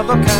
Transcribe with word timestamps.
of 0.00 0.08
a 0.08 0.14
kind. 0.14 0.39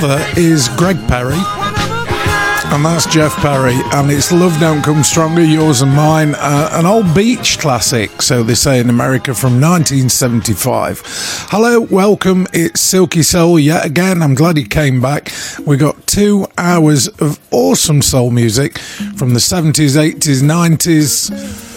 mother 0.00 0.24
is 0.36 0.68
Greg 0.70 0.96
Perry, 1.06 1.36
and 1.36 2.84
that's 2.84 3.06
Jeff 3.06 3.32
Perry, 3.36 3.76
and 3.92 4.10
it's 4.10 4.32
Love 4.32 4.58
Don't 4.58 4.82
Come 4.82 5.04
Stronger, 5.04 5.44
Yours 5.44 5.82
and 5.82 5.94
Mine, 5.94 6.34
uh, 6.34 6.70
an 6.72 6.84
old 6.84 7.14
beach 7.14 7.60
classic, 7.60 8.20
so 8.20 8.42
they 8.42 8.56
say 8.56 8.80
in 8.80 8.90
America, 8.90 9.34
from 9.34 9.60
1975. 9.60 11.00
Hello, 11.48 11.82
welcome, 11.82 12.48
it's 12.52 12.80
Silky 12.80 13.22
Soul 13.22 13.60
yet 13.60 13.86
again. 13.86 14.20
I'm 14.20 14.34
glad 14.34 14.56
he 14.56 14.64
came 14.64 15.00
back. 15.00 15.30
We 15.64 15.76
got 15.76 16.08
two 16.08 16.46
hours 16.58 17.06
of 17.20 17.38
awesome 17.52 18.02
soul 18.02 18.32
music 18.32 18.78
from 18.78 19.32
the 19.32 19.40
70s, 19.40 19.96
80s, 19.96 20.42
90s. 20.42 21.70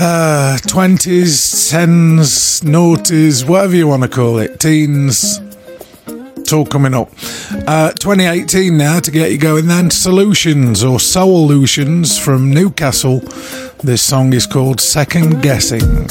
Uh, 0.00 0.56
20s, 0.62 1.70
10s, 1.72 2.62
noughties, 2.62 3.46
whatever 3.48 3.76
you 3.76 3.86
want 3.86 4.02
to 4.02 4.08
call 4.08 4.38
it, 4.38 4.58
teens, 4.58 5.38
all 6.52 6.66
coming 6.66 6.92
up. 6.92 7.08
Uh, 7.66 7.92
2018 7.92 8.76
now 8.76 9.00
to 9.00 9.10
get 9.10 9.30
you 9.30 9.38
going. 9.38 9.66
Then 9.66 9.90
Solutions 9.90 10.84
or 10.84 11.00
Solutions 11.00 12.18
from 12.18 12.50
Newcastle. 12.50 13.20
This 13.82 14.02
song 14.02 14.32
is 14.34 14.46
called 14.46 14.80
Second 14.80 15.42
Guessing. 15.42 16.08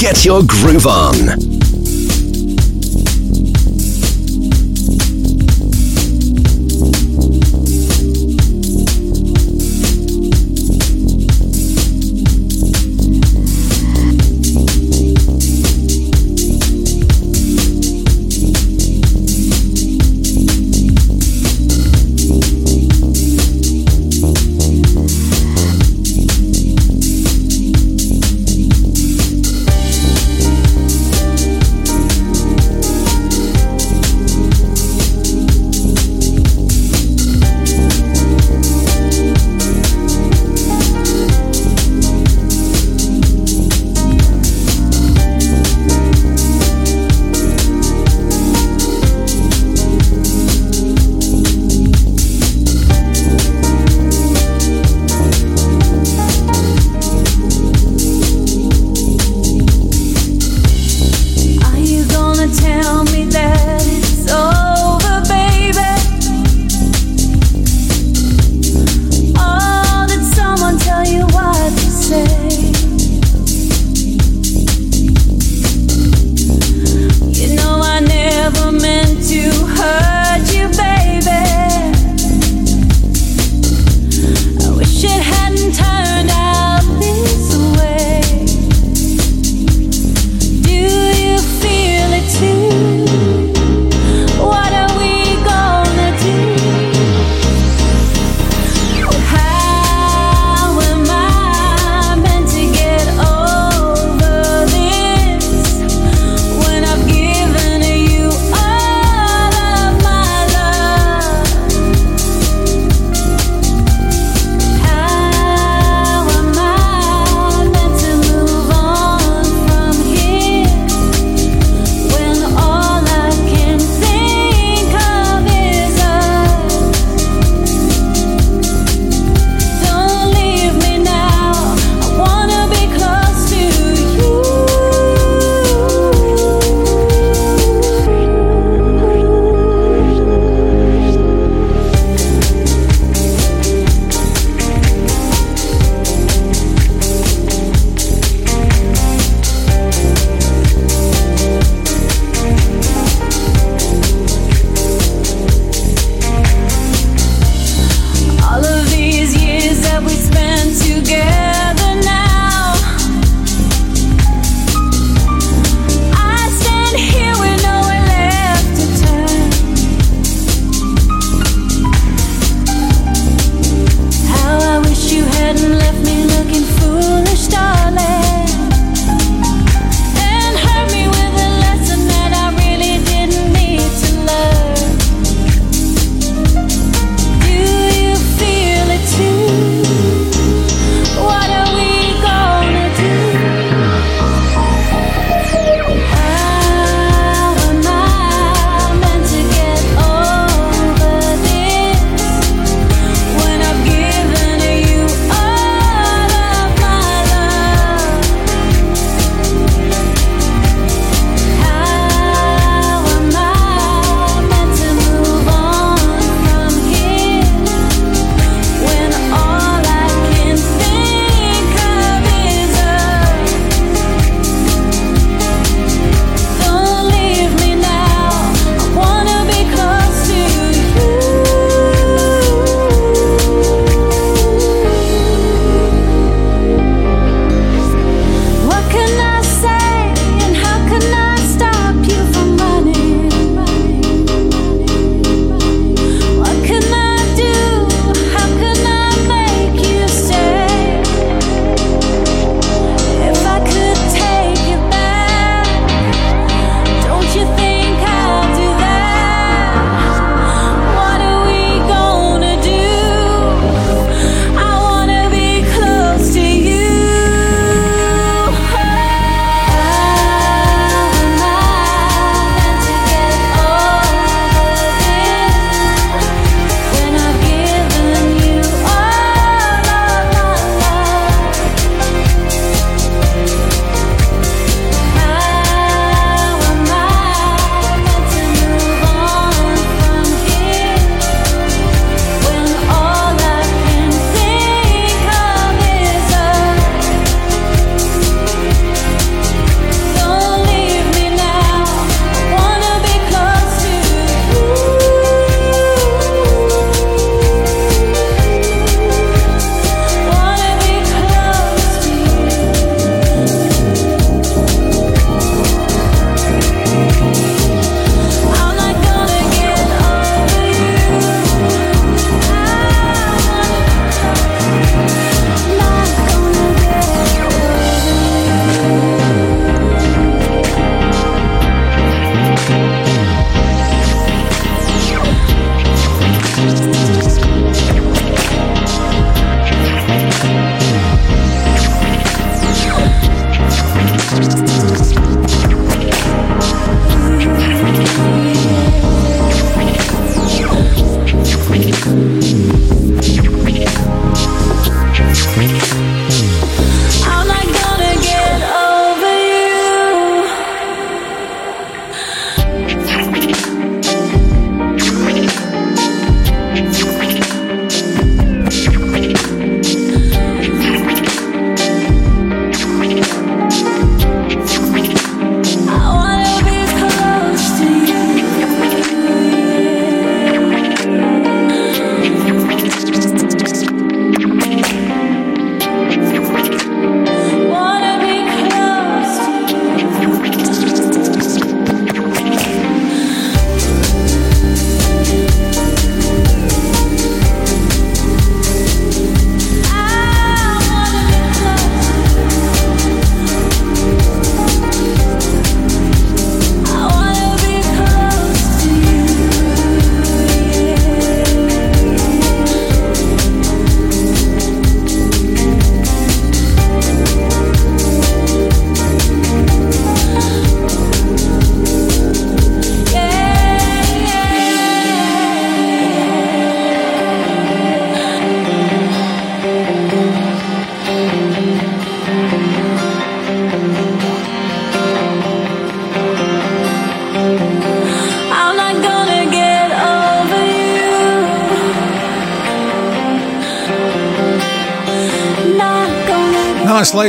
Get 0.00 0.24
your 0.24 0.42
groove 0.44 0.86
on. 0.86 1.49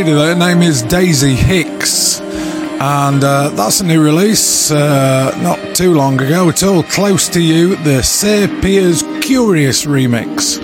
Lady. 0.04 0.18
Her 0.18 0.36
name 0.36 0.62
is 0.62 0.82
Daisy 0.82 1.36
Hicks. 1.36 2.20
And 2.20 3.24
uh, 3.24 3.50
that's 3.50 3.82
a 3.82 3.86
new 3.86 4.04
release, 4.04 4.72
uh, 4.72 5.38
not 5.44 5.76
too 5.76 5.94
long 5.94 6.20
ago 6.20 6.50
at 6.50 6.64
all. 6.64 6.82
Close 6.84 7.30
to 7.30 7.42
You, 7.42 7.76
the 7.78 8.02
Sir 8.02 8.48
Piers 8.62 9.04
Curious 9.22 9.86
remix. 9.86 10.58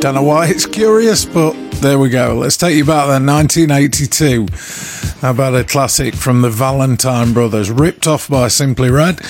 Don't 0.00 0.14
know 0.14 0.22
why 0.24 0.48
it's 0.48 0.66
curious, 0.66 1.24
but 1.24 1.52
there 1.80 1.98
we 1.98 2.08
go. 2.08 2.34
Let's 2.34 2.56
take 2.56 2.76
you 2.76 2.84
back 2.84 3.06
then, 3.06 3.26
1982. 3.26 4.48
How 5.20 5.30
about 5.30 5.54
a 5.54 5.62
classic 5.62 6.14
from 6.14 6.42
the 6.42 6.50
Valentine 6.50 7.32
Brothers, 7.32 7.70
ripped 7.70 8.08
off 8.08 8.28
by 8.28 8.48
Simply 8.48 8.90
Red? 8.90 9.20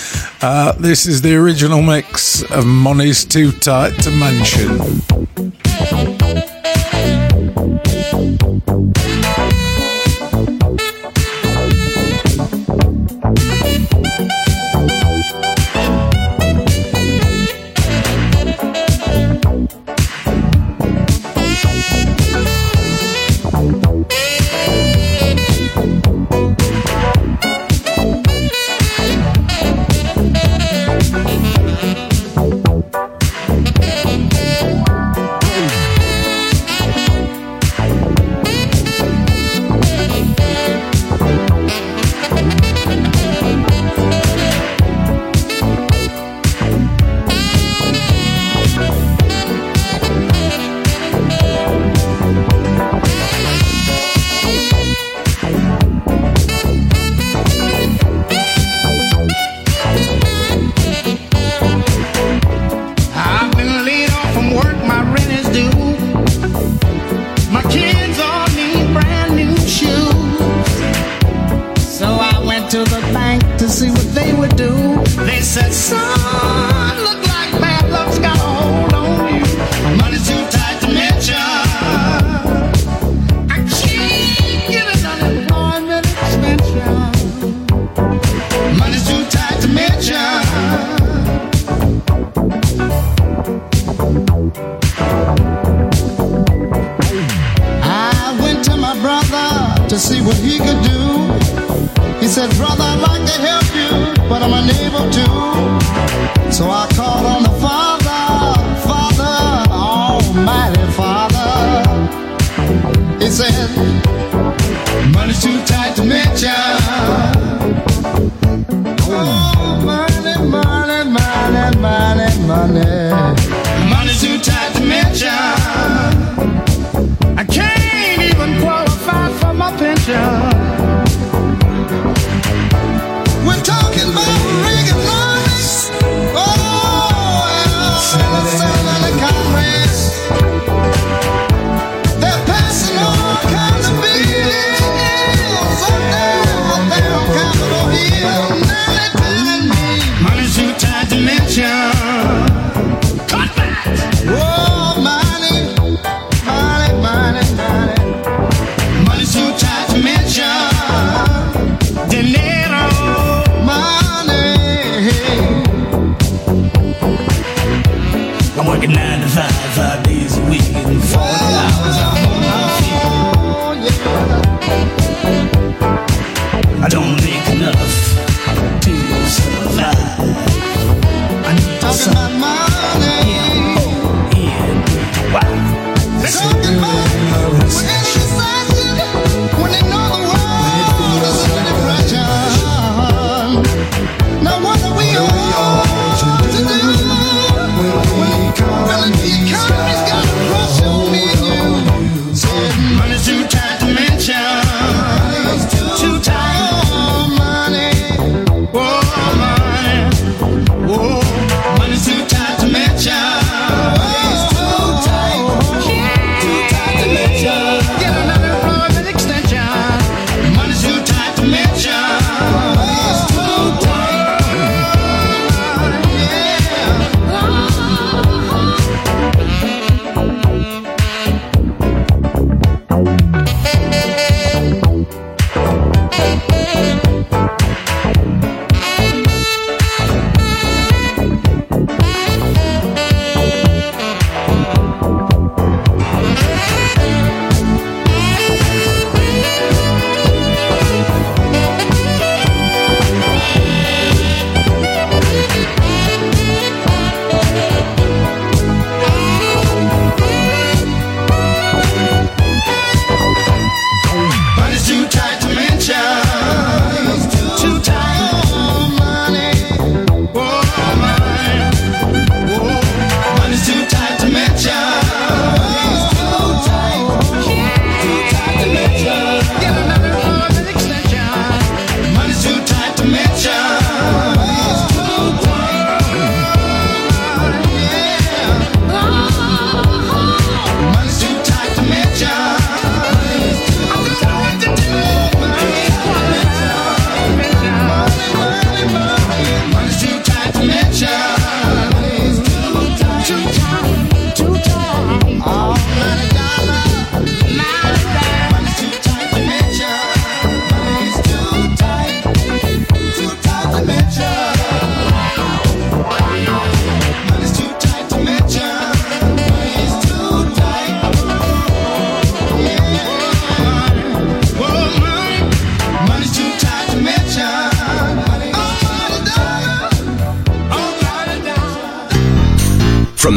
Uh, 0.40 0.72
this 0.72 1.06
is 1.06 1.20
the 1.20 1.34
original 1.36 1.82
mix 1.82 2.42
of 2.50 2.64
Money's 2.64 3.24
Too 3.24 3.52
Tight 3.52 3.92
to 4.02 4.10
Mention. 4.10 5.03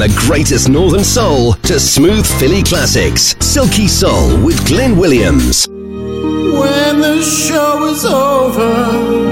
the 0.08 0.20
greatest 0.28 0.70
northern 0.70 1.04
soul 1.04 1.54
to 1.54 1.80
smooth 1.80 2.26
Philly 2.39 2.63
classics. 2.63 3.36
Silky 3.39 3.88
Soul 3.88 4.38
with 4.43 4.65
Glyn 4.67 4.98
Williams. 4.98 5.67
When 5.67 7.02
the 7.02 7.22
show 7.22 7.86
is 7.86 8.06
over. 8.06 9.27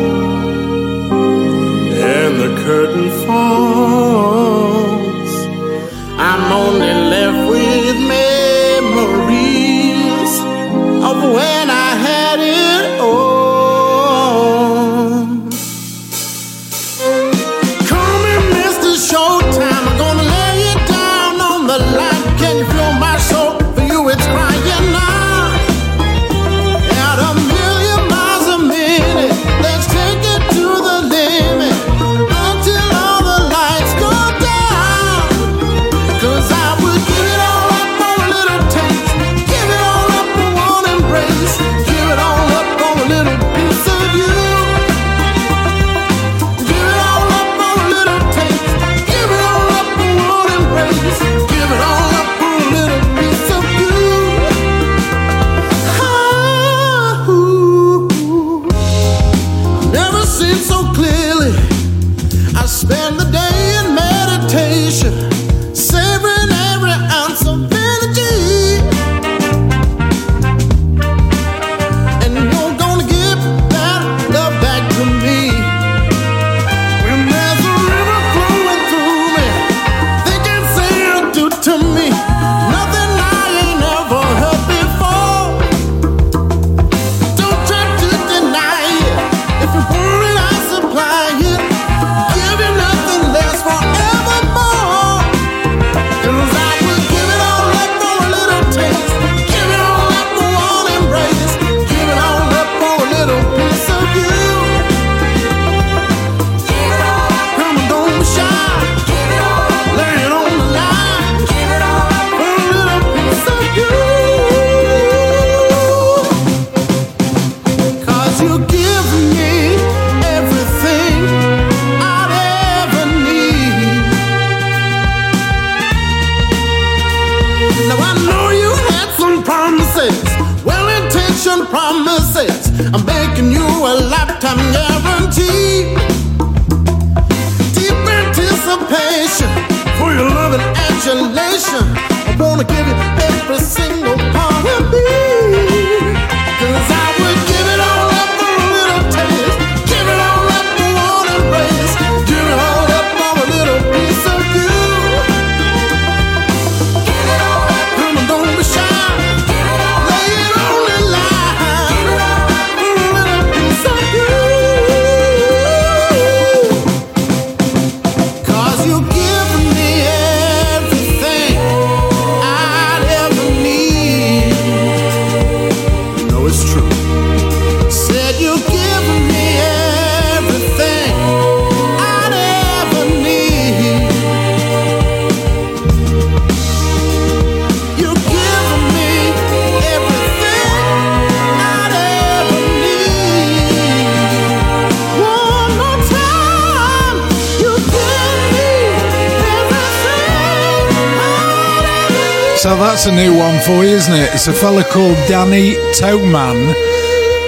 a 203.08 203.16
new 203.16 203.38
one 203.38 203.60
for 203.62 203.84
you, 203.84 203.96
isn't 203.96 204.14
it? 204.14 204.34
It's 204.34 204.48
a 204.48 204.54
fella 204.54 204.84
called 204.84 205.16
Danny 205.28 205.74
Togman, 206.00 206.74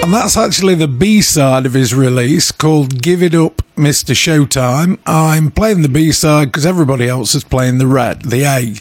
and 0.02 0.14
that's 0.14 0.36
actually 0.36 0.74
the 0.74 0.86
B 0.86 1.20
side 1.20 1.66
of 1.66 1.72
his 1.72 1.94
release 1.94 2.52
called 2.52 3.02
Give 3.02 3.22
It 3.22 3.34
Up, 3.34 3.62
Mr. 3.74 4.14
Showtime. 4.14 4.98
I'm 5.06 5.50
playing 5.50 5.82
the 5.82 5.88
B 5.88 6.12
side 6.12 6.46
because 6.46 6.64
everybody 6.64 7.08
else 7.08 7.34
is 7.34 7.42
playing 7.42 7.78
the 7.78 7.86
red, 7.86 8.22
the 8.22 8.44
A. 8.44 8.74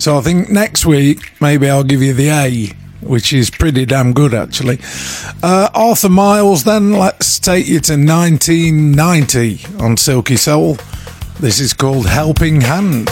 So 0.00 0.16
I 0.16 0.20
think 0.22 0.48
next 0.50 0.86
week, 0.86 1.32
maybe 1.40 1.68
I'll 1.68 1.84
give 1.84 2.02
you 2.02 2.14
the 2.14 2.30
A 2.30 2.72
which 3.00 3.32
is 3.32 3.48
pretty 3.48 3.86
damn 3.86 4.12
good 4.12 4.34
actually. 4.34 4.78
Uh, 5.42 5.68
Arthur 5.74 6.08
Miles, 6.08 6.64
then 6.64 6.92
let's 6.92 7.38
take 7.38 7.66
you 7.66 7.80
to 7.80 7.92
1990 7.92 9.60
on 9.78 9.96
Silky 9.96 10.36
Soul. 10.36 10.78
This 11.38 11.60
is 11.60 11.72
called 11.72 12.06
Helping 12.06 12.60
Hand. 12.60 13.08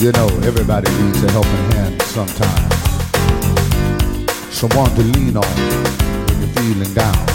You 0.00 0.12
know, 0.12 0.28
everybody 0.44 0.88
needs 1.02 1.24
a 1.24 1.30
helping 1.32 1.72
hand 1.72 2.00
sometimes. 2.02 2.72
Someone 4.54 4.94
to 4.94 5.02
lean 5.02 5.36
on 5.36 5.42
when 5.42 6.38
you're 6.40 6.54
feeling 6.54 6.94
down. 6.94 7.26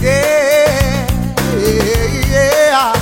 Yeah, 0.00 1.06
yeah. 1.60 2.94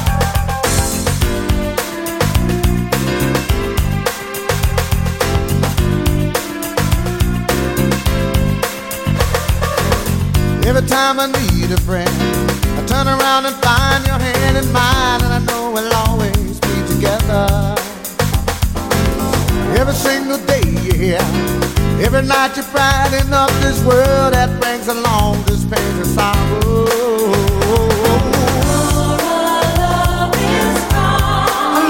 Every 10.66 10.88
time 10.88 11.20
I 11.20 11.26
need 11.26 11.70
a 11.70 11.80
friend, 11.82 12.10
I 12.10 12.84
turn 12.86 13.06
around 13.06 13.46
and 13.46 13.54
find 13.62 14.04
your 14.04 14.18
hand 14.18 14.56
in 14.56 14.72
mine, 14.72 15.22
and 15.22 15.32
I 15.32 15.38
know 15.46 15.70
we'll 15.70 15.94
always 15.94 16.58
be 16.58 16.94
together 16.94 17.73
every 19.86 19.94
single 19.96 20.38
day 20.46 20.62
you 20.82 20.94
hear. 20.94 21.18
Every 22.00 22.22
night 22.22 22.56
you're 22.56 22.64
fighting 22.64 23.30
up 23.34 23.50
this 23.60 23.84
world 23.84 24.32
that 24.32 24.48
brings 24.58 24.88
along 24.88 25.44
this 25.44 25.62
pain 25.64 25.96
and 26.00 26.06
sorrow. 26.06 26.86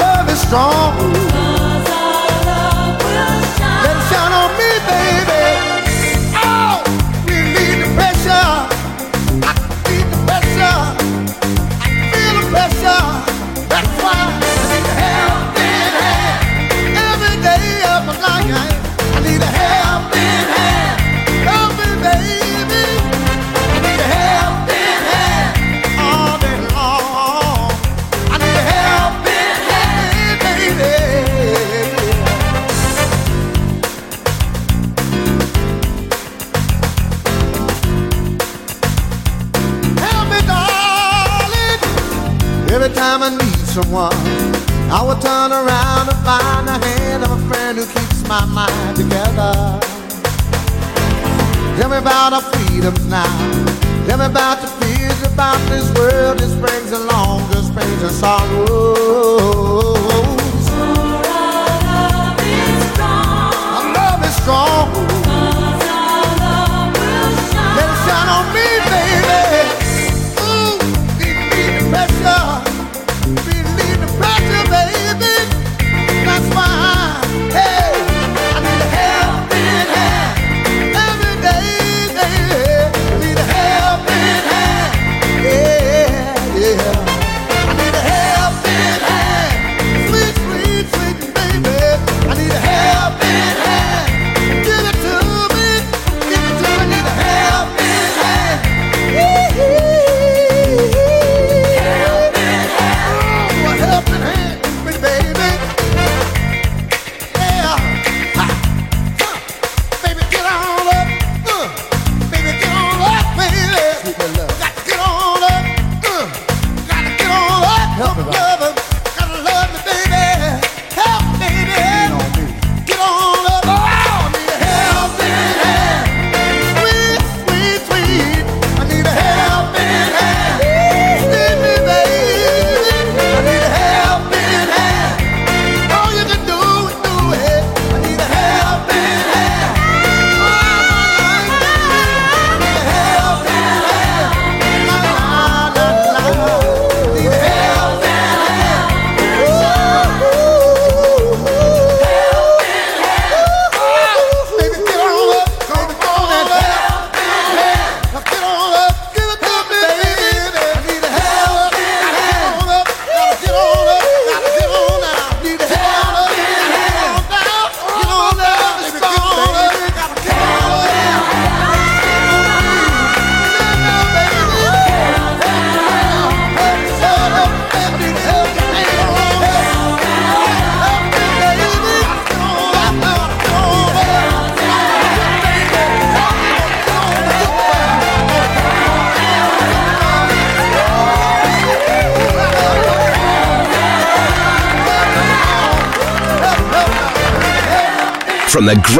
Love 0.00 0.28
is 0.28 0.40
strong. 0.40 0.74
Love 0.98 1.08
is 1.08 1.20
strong. 1.28 1.43
time 43.18 43.22
I 43.22 43.30
need 43.30 43.66
someone, 43.66 44.12
I 44.90 45.00
will 45.06 45.18
turn 45.20 45.52
around 45.52 46.08
and 46.08 46.18
find 46.26 46.66
the 46.66 46.86
hand 46.86 47.22
of 47.22 47.30
a 47.30 47.38
friend 47.48 47.78
who 47.78 47.86
keeps 47.86 48.26
my 48.26 48.44
mind 48.46 48.96
together. 48.96 49.78
Tell 51.78 51.90
me 51.90 51.98
about 51.98 52.32
our 52.32 52.42
freedoms 52.42 53.06
now. 53.06 53.30
Tell 54.06 54.18
me 54.18 54.26
about 54.26 54.62
the 54.62 54.68
fears 54.80 55.22
about 55.32 55.60
this 55.68 55.86
world. 55.94 56.38
This 56.38 56.54
brings 56.56 56.90
along, 56.92 57.48
this 57.50 57.70
brings 57.70 58.02
a 58.02 58.10
sorrow. 58.10 60.13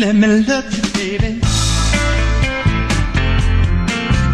let 0.00 0.14
me 0.14 0.26
love 0.44 0.64
you, 0.74 0.82
baby. 0.94 1.40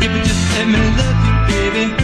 Yeah, 0.00 0.22
just 0.22 0.42
let 0.54 0.68
me 0.68 0.78
love 0.96 1.20
you, 1.26 1.34
baby. 1.50 2.02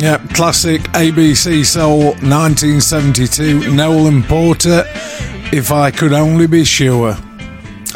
Yep, 0.00 0.30
classic 0.30 0.82
ABC 0.94 1.64
Soul 1.64 2.14
1972, 2.22 3.72
Nolan 3.72 4.24
Porter. 4.24 4.84
If 5.52 5.70
I 5.70 5.92
could 5.92 6.12
only 6.12 6.48
be 6.48 6.64
sure 6.64 7.16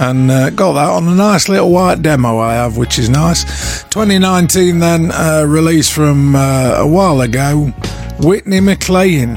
and 0.00 0.30
uh, 0.30 0.50
got 0.50 0.74
that 0.74 0.90
on 0.90 1.08
a 1.08 1.14
nice 1.14 1.48
little 1.48 1.70
white 1.70 2.02
demo 2.02 2.38
I 2.38 2.54
have, 2.54 2.76
which 2.76 2.98
is 2.98 3.08
nice. 3.08 3.44
2019, 3.84 4.78
then 4.78 5.10
uh, 5.12 5.44
release 5.46 5.90
from 5.90 6.34
uh, 6.34 6.74
a 6.78 6.86
while 6.86 7.20
ago, 7.20 7.72
Whitney 8.20 8.60
McLean. 8.60 9.36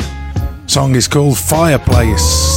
Song 0.68 0.96
is 0.96 1.08
called 1.08 1.38
Fireplace. 1.38 2.49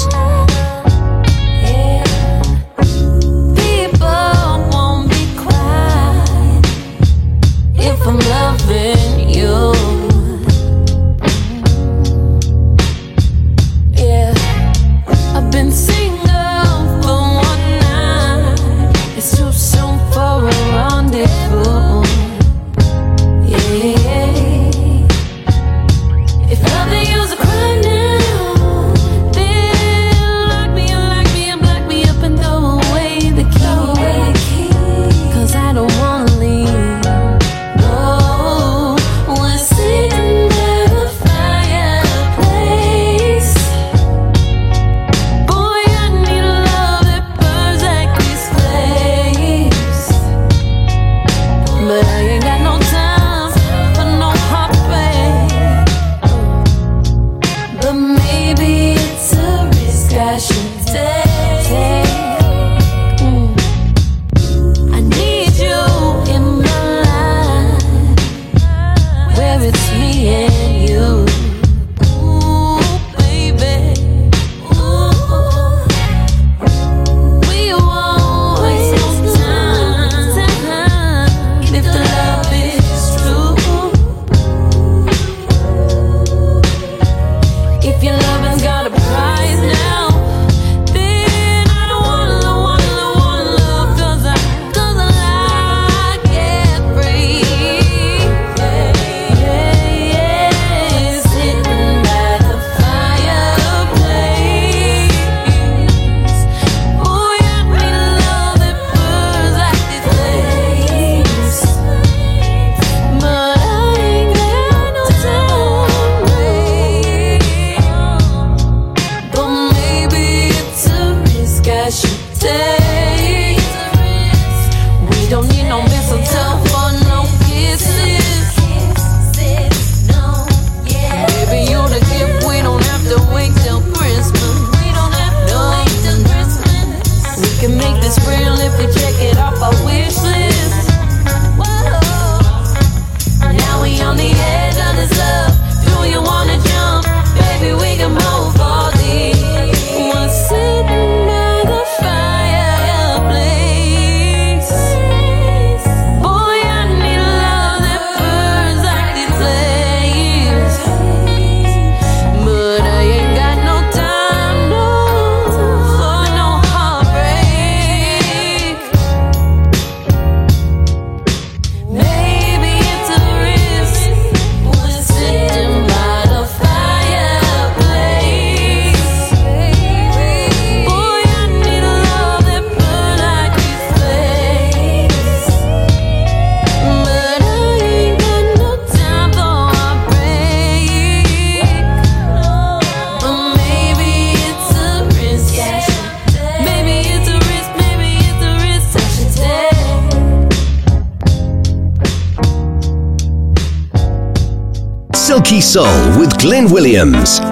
Soul 205.73 206.19
with 206.19 206.37
Glyn 206.37 206.71
Williams. 206.71 207.52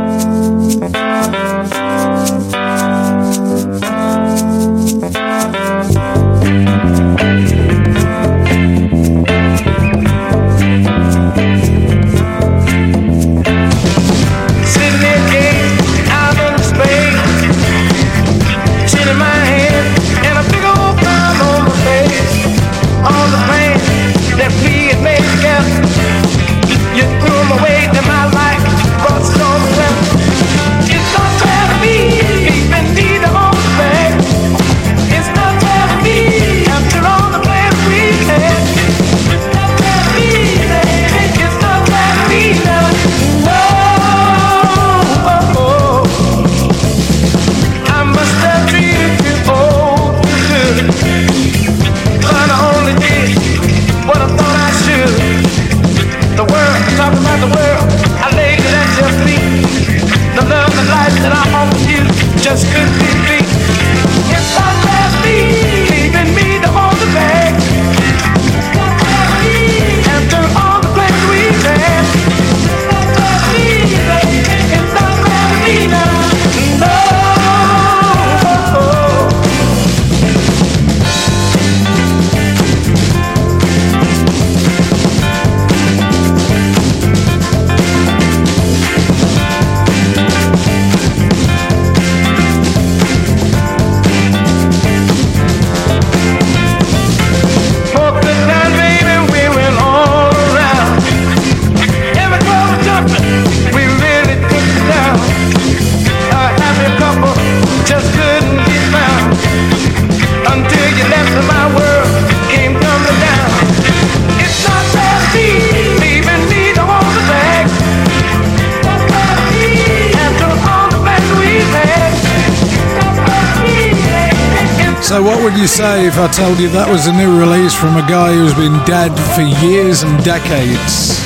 told 126.50 126.62
you 126.62 126.68
that 126.70 126.90
was 126.90 127.06
a 127.06 127.12
new 127.12 127.38
release 127.38 127.72
from 127.72 127.96
a 127.96 128.02
guy 128.08 128.32
who's 128.32 128.54
been 128.54 128.84
dead 128.84 129.14
for 129.36 129.42
years 129.64 130.02
and 130.02 130.24
decades. 130.24 131.16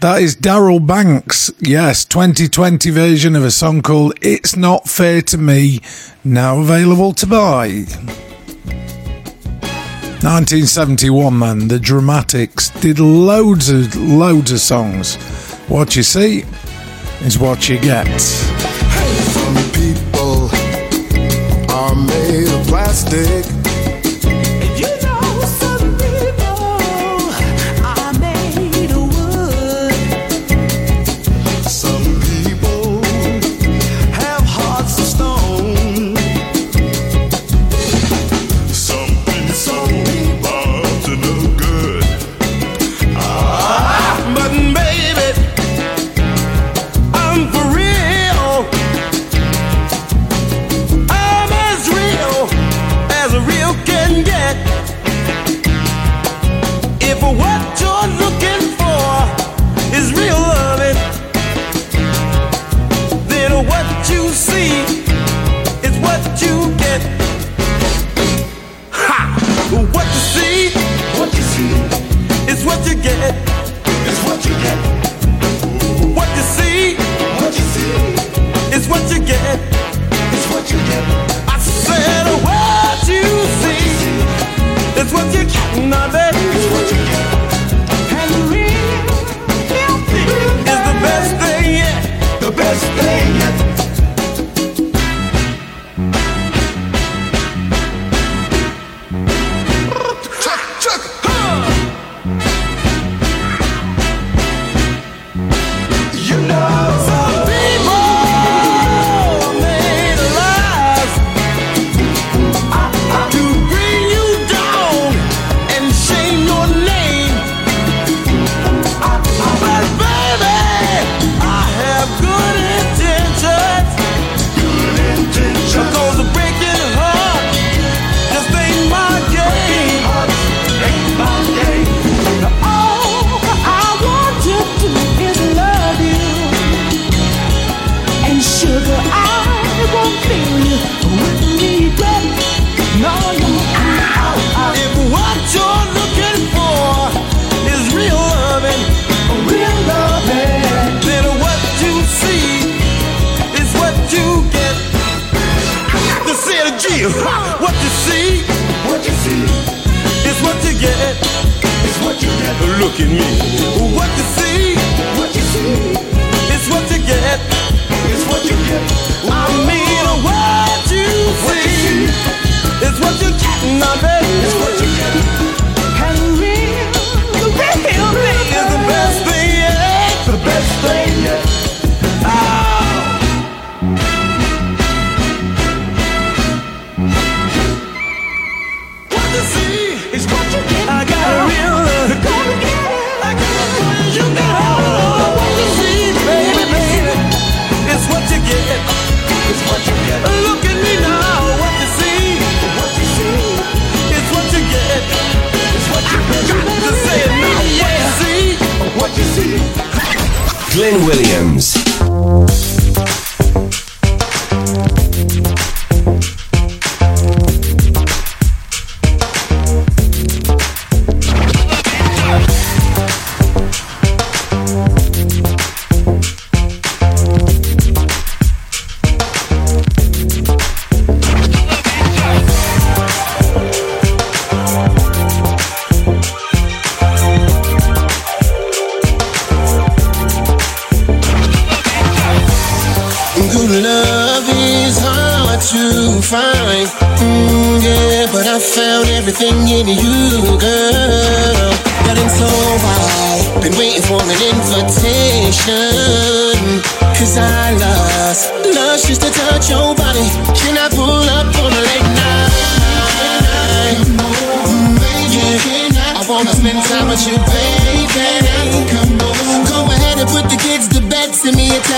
That 0.00 0.22
is 0.22 0.34
Darrell 0.34 0.80
Banks, 0.80 1.52
yes, 1.60 2.06
2020 2.06 2.88
version 2.88 3.36
of 3.36 3.44
a 3.44 3.50
song 3.50 3.82
called 3.82 4.14
It's 4.22 4.56
Not 4.56 4.88
Fair 4.88 5.20
to 5.22 5.36
Me, 5.36 5.80
now 6.24 6.58
available 6.60 7.12
to 7.14 7.26
buy. 7.26 7.84
1971 10.22 11.38
man, 11.38 11.68
the 11.68 11.78
Dramatics 11.78 12.70
did 12.80 12.98
loads 12.98 13.68
of 13.68 13.94
loads 13.94 14.52
of 14.52 14.60
songs. 14.60 15.16
What 15.68 15.94
you 15.96 16.02
see 16.02 16.44
is 17.20 17.38
what 17.38 17.68
you 17.68 17.78
get. 17.78 18.06
Hey, 18.06 19.70
people 19.74 20.48
are 21.70 21.94
made 21.94 22.48
of 22.48 22.66
plastic. 22.68 23.59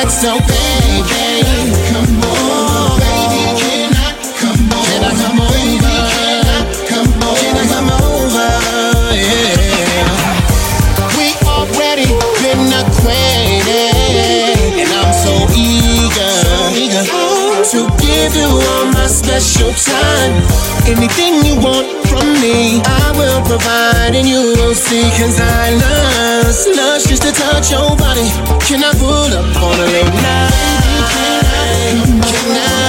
So 0.08 0.38
baby. 0.38 1.72
Come 1.90 2.22
on, 2.22 3.00
baby, 3.00 3.42
can 3.58 3.92
I 3.94 4.14
come 4.38 4.70
over? 4.70 4.86
Can 4.86 5.02
I 5.02 5.12
come 5.18 5.40
over? 5.40 5.96
Can 7.38 7.56
I 7.56 7.64
come 7.66 7.90
over? 7.90 8.50
We 11.16 11.26
already 11.48 12.08
been 12.42 12.70
acquainted, 12.72 13.94
and 14.78 14.90
I'm 14.92 15.12
so 15.12 15.34
eager, 15.56 16.34
eager 16.76 17.04
to 17.72 17.80
give 17.98 18.34
you 18.36 18.48
all 18.48 18.86
my 18.92 19.06
special 19.06 19.72
time. 19.72 20.42
Anything 20.86 21.44
you 21.44 21.56
want 21.60 22.01
me, 22.40 22.80
I 22.84 23.12
will 23.16 23.42
provide, 23.46 24.14
and 24.14 24.26
you 24.26 24.54
will 24.56 24.74
see. 24.74 25.02
Cause 25.18 25.38
I 25.40 25.74
lust, 25.74 26.68
lust 26.76 27.08
just 27.08 27.22
to 27.22 27.32
touch 27.32 27.70
your 27.70 27.96
body. 27.96 28.28
Can 28.66 28.82
I 28.84 28.92
pull 28.96 29.32
up 29.32 29.56
on 29.62 29.76
a 29.80 29.86
late 29.90 30.14
night? 30.22 31.02
Can 31.12 31.44
I 31.46 32.82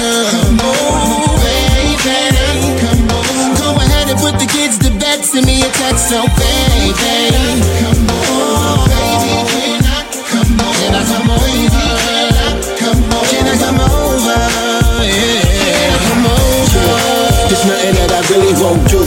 come 0.00 0.60
on, 0.60 1.38
baby? 1.44 2.18
Come 2.80 3.10
on, 3.12 3.54
go 3.60 3.68
ahead 3.76 4.10
and 4.10 4.18
put 4.18 4.38
the 4.38 4.46
kids 4.46 4.78
to 4.78 4.90
bed. 4.98 5.24
Send 5.24 5.46
me 5.46 5.62
a 5.62 5.70
text, 5.70 6.08
so 6.08 6.22
baby. 6.40 7.60
Come 7.80 8.10
on, 8.10 8.89
do. 18.60 19.00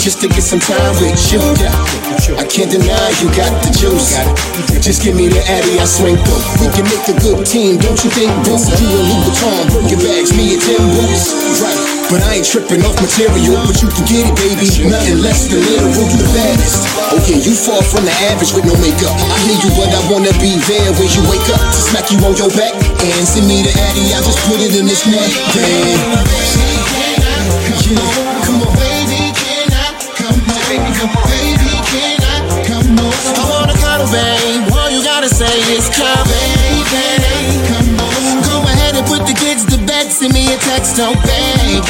Just 0.00 0.24
to 0.24 0.28
get 0.28 0.40
some 0.40 0.58
time 0.58 0.96
with 1.04 1.20
you. 1.28 1.40
I 2.40 2.48
can't 2.48 2.72
deny 2.72 3.08
you 3.20 3.28
got 3.36 3.52
the 3.60 3.68
juice. 3.76 4.16
Just 4.80 5.04
give 5.04 5.12
me 5.12 5.28
the 5.28 5.44
addy, 5.52 5.76
I 5.76 5.84
swing 5.84 6.16
through. 6.16 6.64
We 6.64 6.72
can 6.72 6.88
make 6.88 7.04
a 7.12 7.16
good 7.20 7.44
team, 7.44 7.76
don't 7.76 8.00
you 8.00 8.08
think, 8.08 8.32
boo? 8.48 8.56
You 8.56 8.88
a 8.88 9.00
Louis 9.04 9.20
Vuitton, 9.28 9.62
Birkin 9.68 10.00
bags, 10.00 10.32
me 10.32 10.56
a 10.56 10.58
Tim 10.64 10.80
boots. 10.96 11.28
Right. 11.60 11.76
But 12.08 12.24
I 12.24 12.40
ain't 12.40 12.48
tripping 12.48 12.80
off 12.88 12.96
material, 12.96 13.60
but 13.68 13.76
you 13.84 13.92
can 13.92 14.04
get 14.08 14.24
it, 14.24 14.34
baby. 14.40 14.64
Nothing 14.88 15.20
less 15.20 15.44
than 15.52 15.60
literal, 15.60 16.08
you 16.08 16.16
the 16.16 16.30
baddest. 16.32 16.88
Okay, 17.20 17.36
you 17.36 17.52
fall 17.52 17.84
from 17.84 18.08
the 18.08 18.16
average 18.32 18.56
with 18.56 18.64
no 18.64 18.72
makeup. 18.80 19.12
I 19.12 19.36
hear 19.44 19.60
you, 19.60 19.70
but 19.76 19.92
I 19.92 20.00
wanna 20.08 20.32
be 20.40 20.56
there 20.64 20.88
when 20.96 21.08
you 21.12 21.20
wake 21.28 21.44
up 21.52 21.60
to 21.60 21.80
smack 21.84 22.08
you 22.08 22.16
on 22.24 22.32
your 22.40 22.48
back 22.56 22.72
and 22.72 23.28
send 23.28 23.44
me 23.44 23.60
the 23.60 23.76
addy. 23.76 24.16
I 24.16 24.24
just 24.24 24.40
put 24.48 24.64
it 24.64 24.72
in 24.72 24.88
this 24.88 25.04
neck, 25.04 25.28
damn. 25.52 27.07
On, 27.48 28.68
baby, 28.76 29.32
I 29.72 29.88
come 30.18 30.40
on? 30.40 30.60
I? 32.22 32.36
I 33.36 33.44
and 38.98 39.06
put 39.06 39.26
the 39.26 39.34
kids 39.34 39.64
to 39.66 39.78
bed. 39.86 40.10
Send 40.10 40.34
me 40.34 40.52
a 40.52 40.58
text, 40.58 40.96
oh 40.98 41.14
baby, 41.24 41.80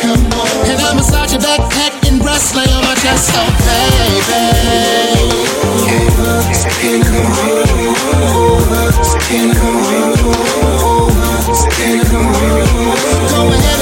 come 0.00 0.24
on. 0.40 0.48
And 0.66 0.80
I'll 0.80 0.94
massage 0.94 1.32
your 1.32 1.42
backpack 1.42 1.92
and 2.08 2.20
breast 2.20 2.56
lay 2.56 2.64
on 2.72 2.82
my 2.82 2.94
chest, 2.96 3.30
oh 3.34 3.46
baby. 3.68 4.52
Go 11.42 11.50
ahead 11.50 11.98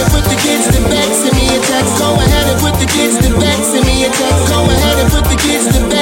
and 0.01 0.09
put 0.11 0.25
the 0.25 0.37
kids 0.41 0.65
to 0.75 0.81
bed. 0.89 1.13
Send 1.13 1.37
me 1.37 1.45
a 1.55 1.61
text. 1.61 1.99
Go 1.99 2.15
ahead 2.15 2.49
and 2.49 2.59
put 2.59 2.75
the 2.81 2.87
kids 2.87 3.19
to 3.19 3.39
bed. 3.39 3.65
Send 3.65 3.85
me 3.85 4.05
a 4.05 4.09
text. 4.09 4.49
Go 4.49 4.65
ahead 4.65 4.99
and 4.99 5.11
put 5.13 5.25
the 5.25 5.37
kids 5.37 5.67
to 5.77 5.89
bed. 5.91 6.00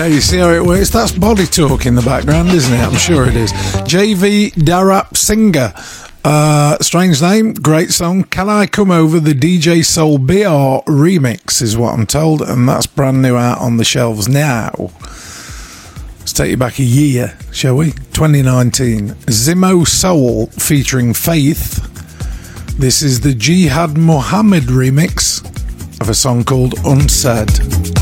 Yeah, 0.00 0.06
you 0.06 0.22
see 0.22 0.38
how 0.38 0.48
it 0.48 0.64
works? 0.64 0.88
That's 0.88 1.12
body 1.12 1.44
talk 1.44 1.84
in 1.84 1.94
the 1.94 2.00
background, 2.00 2.48
isn't 2.48 2.72
it? 2.72 2.80
I'm 2.80 2.96
sure 2.96 3.28
it 3.28 3.36
is. 3.36 3.52
JV 3.84 4.50
Darap 4.52 5.14
Singer. 5.14 5.74
Uh, 6.24 6.78
strange 6.78 7.20
name, 7.20 7.52
great 7.52 7.90
song. 7.90 8.24
Can 8.24 8.48
I 8.48 8.64
come 8.64 8.90
over 8.90 9.20
the 9.20 9.34
DJ 9.34 9.84
Soul 9.84 10.16
BR 10.16 10.88
remix? 10.90 11.60
Is 11.60 11.76
what 11.76 11.92
I'm 11.92 12.06
told, 12.06 12.40
and 12.40 12.66
that's 12.66 12.86
brand 12.86 13.20
new 13.20 13.36
out 13.36 13.58
on 13.58 13.76
the 13.76 13.84
shelves 13.84 14.26
now. 14.26 14.72
Let's 16.20 16.32
take 16.32 16.52
you 16.52 16.56
back 16.56 16.78
a 16.78 16.82
year, 16.82 17.36
shall 17.52 17.76
we? 17.76 17.92
2019. 17.92 19.08
Zimo 19.26 19.86
Soul 19.86 20.46
featuring 20.46 21.12
Faith. 21.12 21.76
This 22.78 23.02
is 23.02 23.20
the 23.20 23.34
Jihad 23.34 23.98
Muhammad 23.98 24.62
remix 24.62 25.44
of 26.00 26.08
a 26.08 26.14
song 26.14 26.42
called 26.42 26.72
Unsaid. 26.86 27.99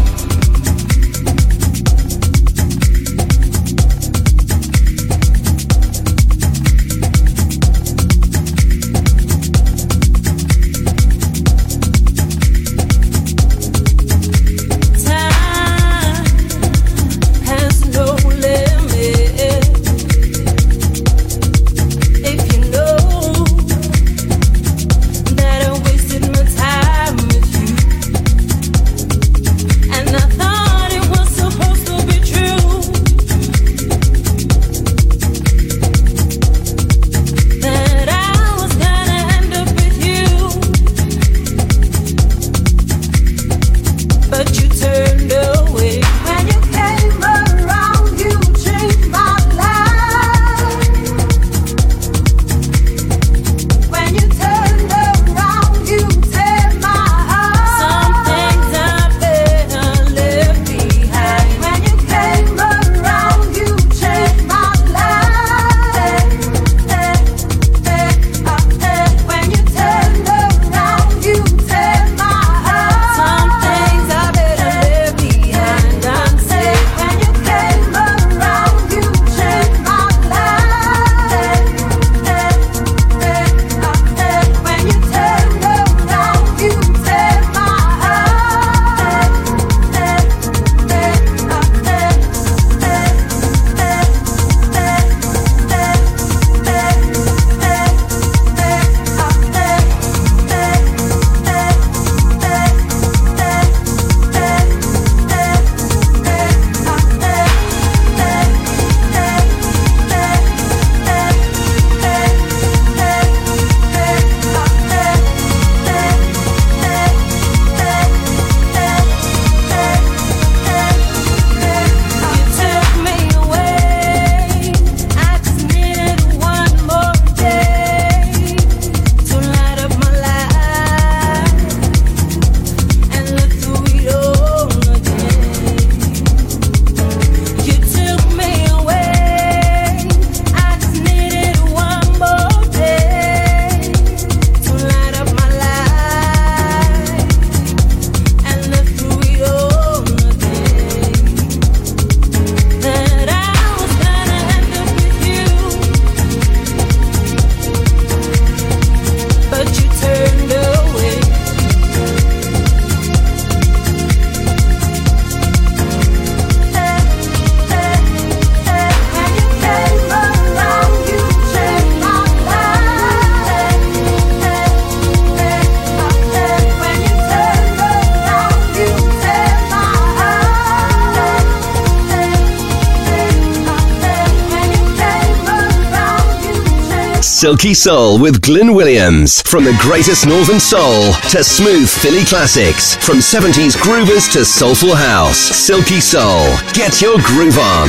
Silky 187.49 187.72
Soul 187.72 188.20
with 188.20 188.42
Glyn 188.42 188.74
Williams. 188.74 189.40
From 189.40 189.64
the 189.64 189.72
greatest 189.80 190.26
northern 190.26 190.61
soul 190.61 191.14
to 191.32 191.42
smooth 191.42 191.88
Philly 191.88 192.22
classics. 192.26 192.94
From 192.96 193.24
70s 193.24 193.72
groovers 193.74 194.30
to 194.34 194.44
soulful 194.44 194.94
house. 194.94 195.38
Silky 195.38 195.99
Soul. 195.99 196.44
Get 196.74 197.01
your 197.01 197.16
groove 197.24 197.57
on. 197.57 197.88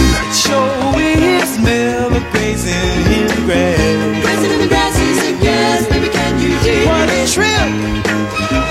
Dig 6.64 6.88
What 6.88 7.10
a 7.12 7.28
trip! 7.28 7.70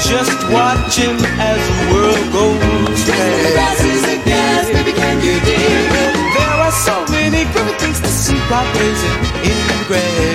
Just 0.08 0.40
watching 0.48 1.20
as 1.36 1.60
the 1.68 1.92
world 1.92 2.32
goes 2.32 3.00
in 3.12 3.28
the 3.44 3.50
grass 3.52 3.84
is 3.84 4.04
a 4.04 4.16
gas, 4.24 4.64
baby, 4.72 4.92
can 4.96 5.20
you 5.20 5.36
dig? 5.44 5.92
There 6.32 6.48
are 6.48 6.72
so 6.72 7.04
many 7.12 7.44
groovy 7.52 7.76
things 7.76 8.00
to 8.00 8.08
see 8.08 8.40
while 8.48 8.64
grazing 8.72 9.20
in 9.44 9.58
the 9.68 9.84
grass. 9.86 10.27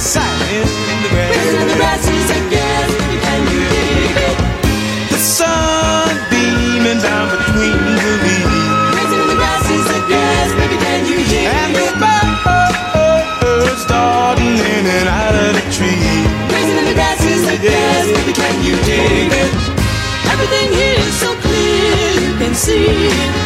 Everything 0.00 0.24
out 0.24 0.40
of 0.40 0.64
sight 0.64 0.64
in 0.88 1.02
the 1.02 1.08
Grazing 1.12 1.60
in 1.60 1.68
the 1.68 1.76
grass. 1.76 2.00
grass 2.00 2.08
is 2.08 2.30
a 2.30 2.40
baby, 2.48 3.16
can 3.20 3.40
you 3.52 3.60
dig 3.68 4.16
it? 4.16 4.36
The 5.12 5.18
sun 5.18 6.16
beaming 6.30 7.00
down 7.04 7.28
between 7.28 7.76
the 8.00 8.12
leaves. 8.24 9.12
In 9.12 9.26
the 9.28 9.36
grass 9.36 9.66
is 9.68 9.86
a 9.92 10.00
baby, 10.08 10.76
can 10.80 11.00
you 11.04 11.18
dig 11.28 11.44
And 11.44 11.74
the 11.76 11.88
birds 13.40 13.82
starting 13.82 14.56
in 14.56 14.84
and 14.88 15.08
out 15.08 15.34
of 15.36 15.52
the 15.52 15.64
tree. 15.68 16.24
Grazing 16.48 16.78
in 16.78 16.84
the 16.88 16.94
grass 16.94 17.20
is 17.24 17.44
a 17.44 17.56
baby, 17.60 18.32
can 18.32 18.56
you 18.64 18.76
dig 18.88 19.28
it? 19.28 19.52
Everything 20.32 20.72
here 20.72 20.96
is 20.96 21.14
so 21.20 21.34
clear, 21.44 22.24
you 22.24 22.32
can 22.38 22.54
see 22.54 22.86
it. 22.88 23.39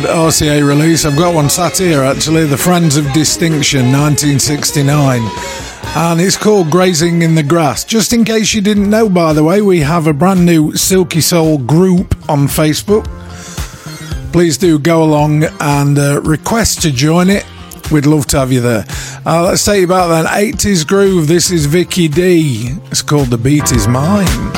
Good. 0.00 0.10
RCA 0.10 0.66
release. 0.66 1.04
I've 1.04 1.16
got 1.16 1.34
one 1.34 1.48
sat 1.48 1.78
here 1.78 2.02
actually. 2.02 2.44
The 2.44 2.56
Friends 2.56 2.96
of 2.96 3.10
Distinction, 3.12 3.92
1969. 3.92 5.22
And 5.96 6.20
it's 6.20 6.36
called 6.36 6.70
Grazing 6.70 7.22
in 7.22 7.34
the 7.34 7.42
Grass. 7.42 7.84
Just 7.84 8.12
in 8.12 8.24
case 8.24 8.52
you 8.52 8.60
didn't 8.60 8.90
know, 8.90 9.08
by 9.08 9.32
the 9.32 9.42
way, 9.42 9.62
we 9.62 9.80
have 9.80 10.06
a 10.06 10.12
brand 10.12 10.44
new 10.44 10.76
Silky 10.76 11.20
Soul 11.20 11.58
group 11.58 12.14
on 12.28 12.46
Facebook. 12.46 13.06
Please 14.32 14.58
do 14.58 14.78
go 14.78 15.02
along 15.02 15.44
and 15.60 15.98
uh, 15.98 16.20
request 16.22 16.82
to 16.82 16.90
join 16.90 17.30
it. 17.30 17.46
We'd 17.90 18.06
love 18.06 18.26
to 18.28 18.38
have 18.38 18.52
you 18.52 18.60
there. 18.60 18.84
Uh, 19.24 19.44
let's 19.44 19.64
tell 19.64 19.76
you 19.76 19.84
about 19.84 20.08
that 20.08 20.26
80s 20.26 20.86
groove. 20.86 21.28
This 21.28 21.50
is 21.50 21.66
Vicky 21.66 22.08
D. 22.08 22.76
It's 22.90 23.02
called 23.02 23.28
The 23.28 23.38
Beat 23.38 23.72
Is 23.72 23.88
Mine. 23.88 24.55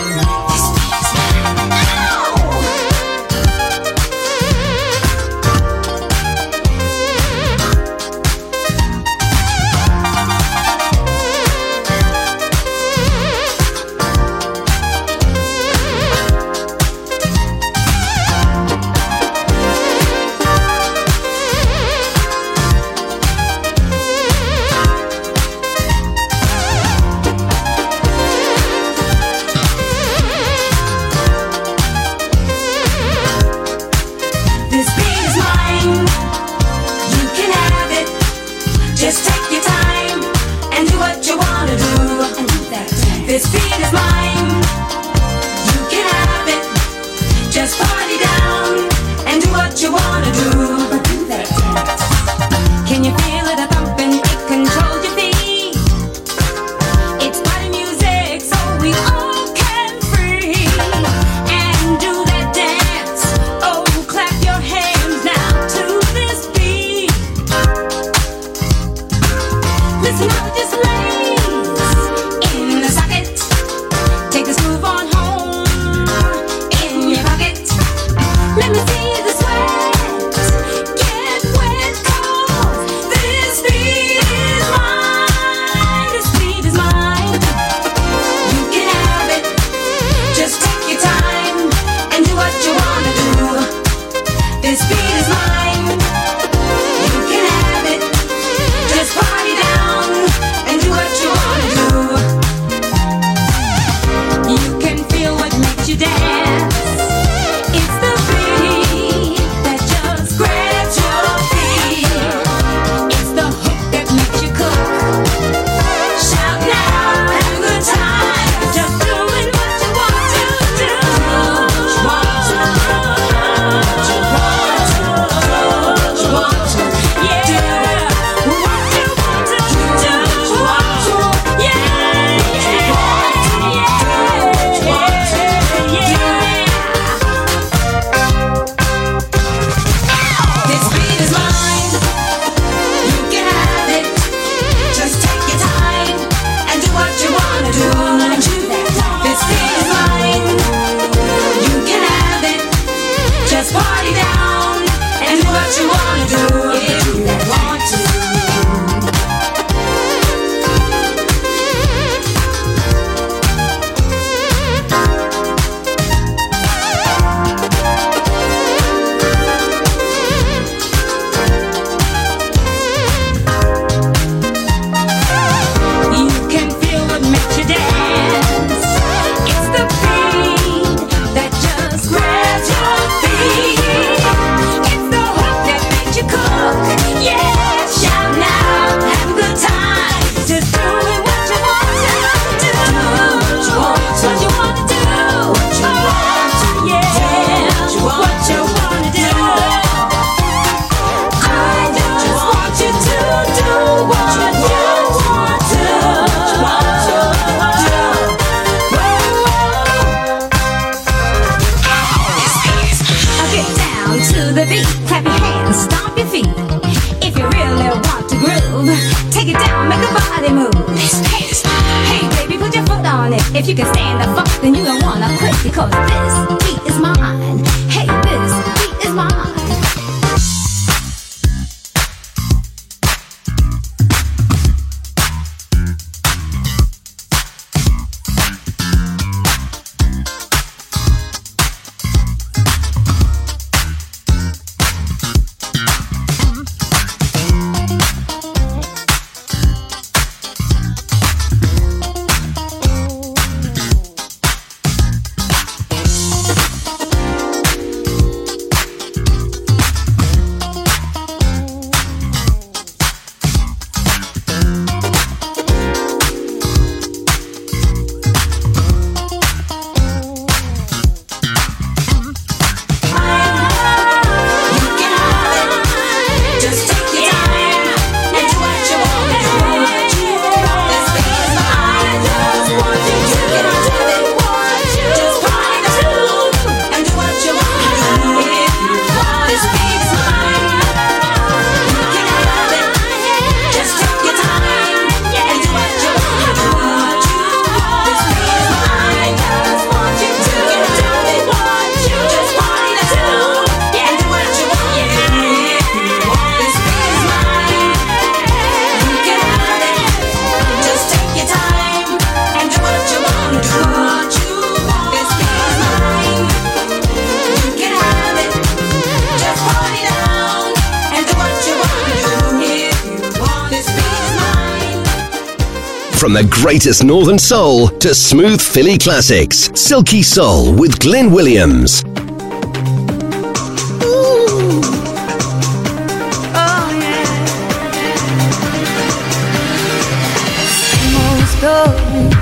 greatest 326.60 327.04
northern 327.04 327.38
soul 327.38 327.86
to 327.86 328.12
smooth 328.12 328.60
Philly 328.60 328.98
classics. 328.98 329.70
Silky 329.74 330.22
Soul 330.22 330.74
with 330.74 330.98
Glyn 330.98 331.30
Williams. 331.30 332.02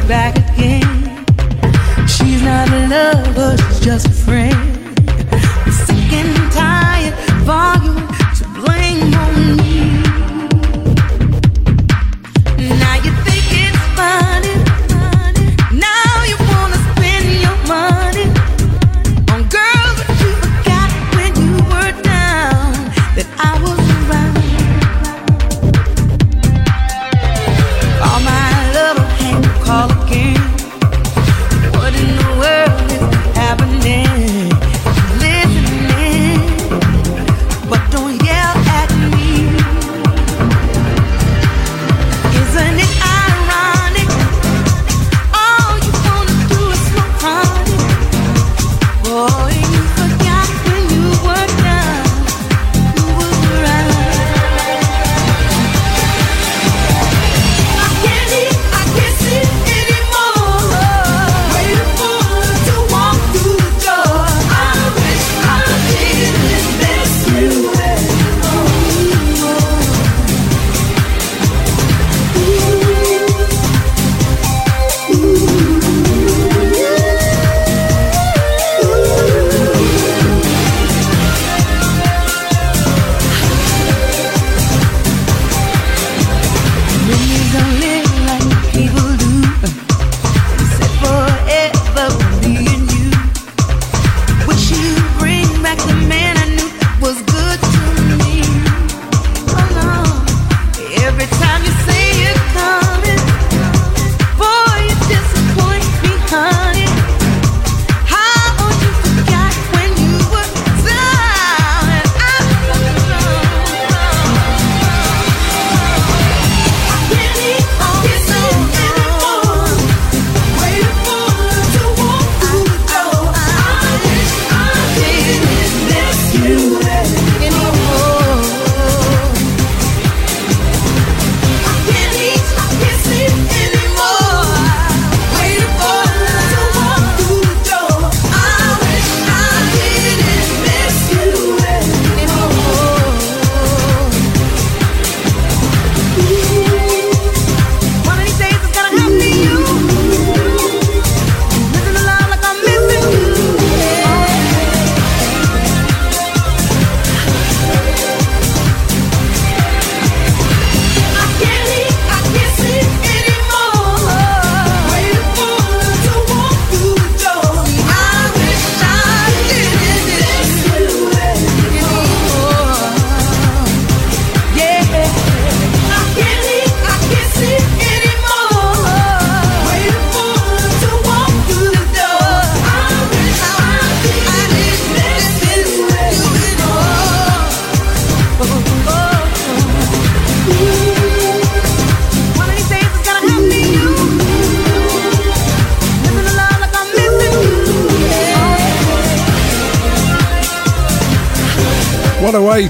back 0.09 0.37
again. 0.53 1.27
She's 2.07 2.43
not 2.43 2.69
a 2.71 2.87
lover, 2.89 3.57
she's 3.57 3.81
just 3.81 4.07
a 4.07 4.11
friend. 4.11 4.57
Sick 5.73 6.13
and 6.13 6.53
tired 6.53 7.13
of 7.13 7.51
arguing. 7.51 8.06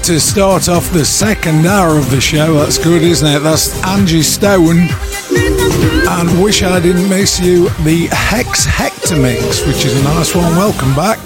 to 0.07 0.19
start 0.21 0.69
off 0.69 0.89
the 0.93 1.03
second 1.03 1.65
hour 1.65 1.97
of 1.97 2.09
the 2.09 2.21
show. 2.21 2.53
That's 2.53 2.77
good, 2.81 3.01
isn't 3.01 3.27
it? 3.27 3.39
That's 3.39 3.83
Angie 3.83 4.21
Stone 4.21 4.87
and 4.87 6.41
Wish 6.41 6.63
I 6.63 6.79
Didn't 6.79 7.09
Miss 7.09 7.41
You, 7.41 7.67
the 7.83 8.07
Hex 8.11 8.63
Hector 8.63 9.17
mix, 9.17 9.67
which 9.67 9.83
is 9.83 9.99
a 9.99 10.03
nice 10.05 10.33
one. 10.33 10.55
Welcome 10.55 10.95
back. 10.95 11.19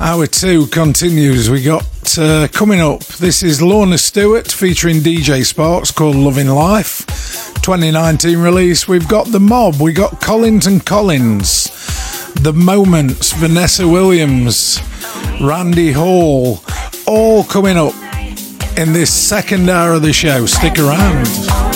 Hour 0.00 0.26
two 0.26 0.68
continues. 0.68 1.50
We 1.50 1.62
got 1.62 1.84
uh, 2.16 2.48
coming 2.48 2.80
up, 2.80 3.00
this 3.04 3.42
is 3.42 3.60
Lorna 3.60 3.98
Stewart 3.98 4.50
featuring 4.50 4.96
DJ 4.96 5.44
Sparks 5.44 5.90
called 5.90 6.16
Loving 6.16 6.48
Life. 6.48 7.04
2019 7.60 8.38
release. 8.38 8.88
We've 8.88 9.08
got 9.08 9.26
The 9.26 9.40
Mob, 9.40 9.78
we 9.78 9.92
got 9.92 10.22
Collins 10.22 10.66
and 10.66 10.86
Collins, 10.86 11.64
The 12.40 12.54
Moments, 12.54 13.32
Vanessa 13.32 13.86
Williams, 13.86 14.80
Randy 15.38 15.92
Hall 15.92 16.62
all 17.08 17.42
coming 17.42 17.78
up 17.78 17.94
in 18.76 18.92
this 18.92 19.12
second 19.12 19.70
hour 19.70 19.94
of 19.94 20.02
the 20.02 20.12
show. 20.12 20.44
Stick 20.44 20.78
around. 20.78 21.67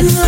Let's 0.00 0.27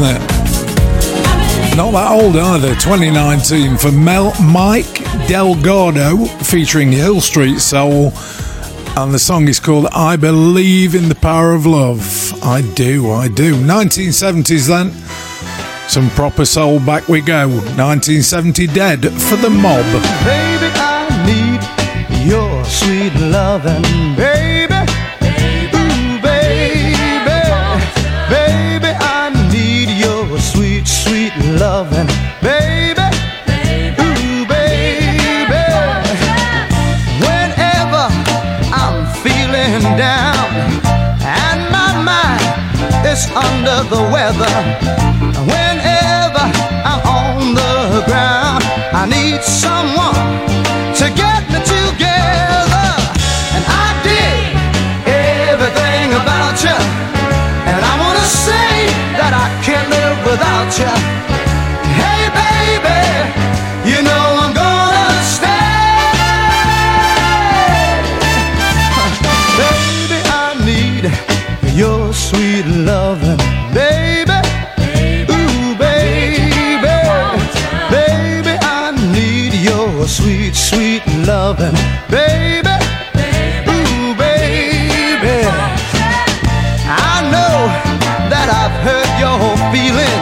Isn't 0.00 0.16
it? 0.16 1.76
Not 1.76 1.92
that 1.92 2.10
old 2.10 2.36
either. 2.36 2.74
2019 2.74 3.76
for 3.76 3.92
Mel 3.92 4.32
Mike 4.42 5.04
Delgado 5.28 6.24
featuring 6.44 6.92
Hill 6.92 7.20
Street 7.20 7.58
Soul. 7.60 8.12
And 8.96 9.14
the 9.14 9.18
song 9.18 9.48
is 9.48 9.60
called 9.60 9.86
I 9.92 10.16
Believe 10.16 10.94
in 10.94 11.08
the 11.08 11.14
Power 11.14 11.52
of 11.52 11.66
Love. 11.66 12.34
I 12.42 12.62
do, 12.74 13.10
I 13.10 13.28
do. 13.28 13.54
1970s 13.54 14.66
then. 14.68 14.92
Some 15.88 16.10
proper 16.10 16.44
soul 16.44 16.80
back 16.80 17.08
we 17.08 17.20
go. 17.20 17.48
1970 17.48 18.66
Dead 18.68 19.00
for 19.00 19.36
the 19.36 19.50
Mob. 19.50 19.84
Baby, 20.24 20.70
I 20.74 21.06
need 21.26 22.28
your 22.28 22.64
sweet 22.64 23.12
baby. 24.16 24.59
Loving, 31.80 32.06
baby. 32.42 33.06
Ooh, 34.02 34.44
baby. 34.44 35.64
Whenever 37.24 38.04
I'm 38.80 38.98
feeling 39.24 39.82
down 39.96 40.46
and 41.24 41.60
my 41.78 41.90
mind 42.10 42.44
is 43.12 43.22
under 43.46 43.78
the 43.94 44.02
weather, 44.14 44.56
whenever 45.52 46.44
I'm 46.90 47.00
on 47.20 47.54
the 47.54 48.02
ground, 48.08 48.62
I 48.92 49.06
need 49.08 49.42
someone 49.42 49.79
loving, 81.50 81.74
baby. 82.08 82.76
Ooh, 83.66 84.14
baby. 84.14 85.38
I 86.86 87.26
know 87.34 87.56
that 88.30 88.48
I've 88.60 88.76
hurt 88.86 89.10
your 89.18 89.34
feeling. 89.74 90.20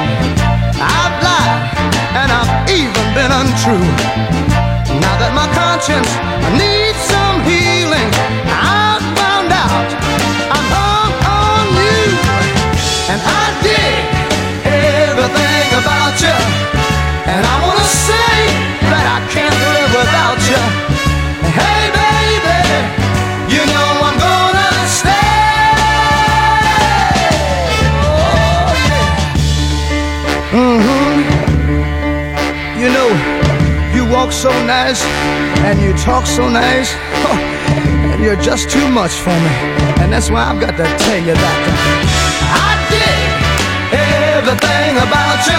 I've 0.81 1.17
lied 1.27 1.61
and 2.21 2.29
I've 2.33 2.53
even 2.73 3.05
been 3.13 3.33
untrue. 3.41 3.89
Now 5.05 5.15
that 5.21 5.33
my 5.35 5.49
conscience 5.53 6.28
so 34.39 34.51
nice 34.67 35.03
and 35.67 35.81
you 35.81 35.93
talk 35.95 36.25
so 36.25 36.49
nice. 36.49 36.95
and 38.13 38.23
you're 38.23 38.37
just 38.37 38.71
too 38.71 38.89
much 38.89 39.11
for 39.11 39.31
me. 39.31 39.55
And 39.99 40.13
that's 40.13 40.31
why 40.31 40.45
I've 40.45 40.61
got 40.61 40.77
to 40.77 40.85
tell 40.85 41.19
you 41.19 41.35
that 41.35 41.59
I 42.47 42.71
dig 42.87 43.35
everything 44.39 44.95
about 45.03 45.43
you. 45.51 45.59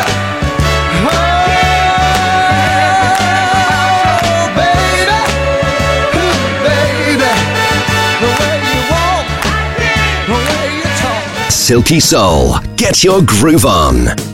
Oh, 1.11 1.39
baby, 4.55 5.19
baby, 6.63 7.35
the 8.23 8.29
way 8.39 8.55
you 8.63 8.79
walk, 8.95 9.27
the 10.25 10.37
way 10.47 10.67
you 10.77 10.87
talk. 11.03 11.51
Silky 11.51 11.99
Soul. 11.99 12.55
Get 12.77 13.03
your 13.03 13.21
groove 13.23 13.65
on. 13.65 14.28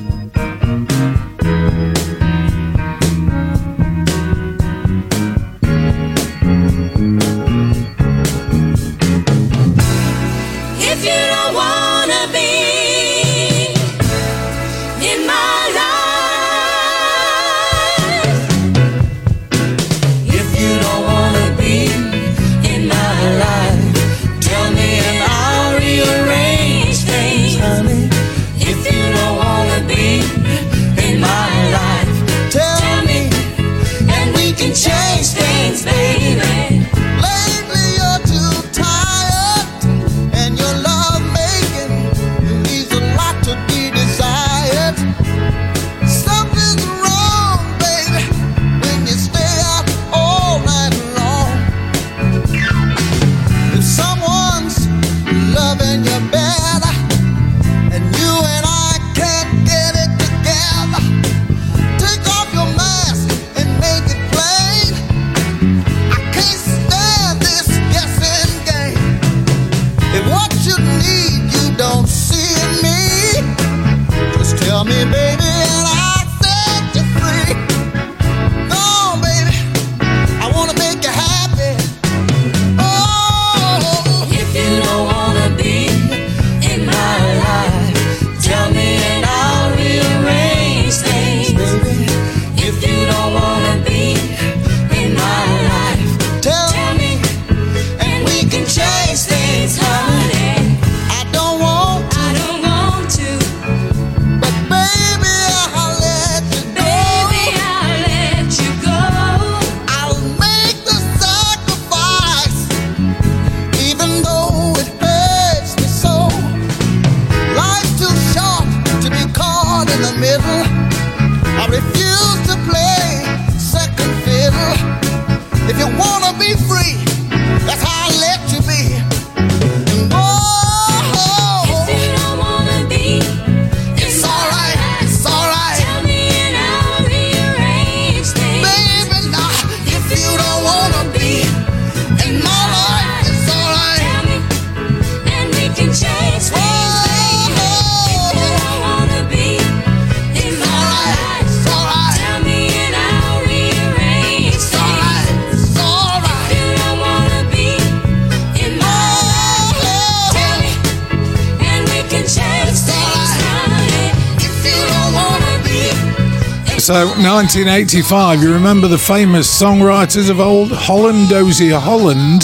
1985. 167.64 168.42
You 168.42 168.54
remember 168.54 168.90
the 168.90 168.98
famous 168.98 169.48
songwriters 169.48 170.30
of 170.30 170.42
old, 170.42 170.72
Holland 170.74 171.30
Dozier 171.30 171.80
Holland. 171.80 172.42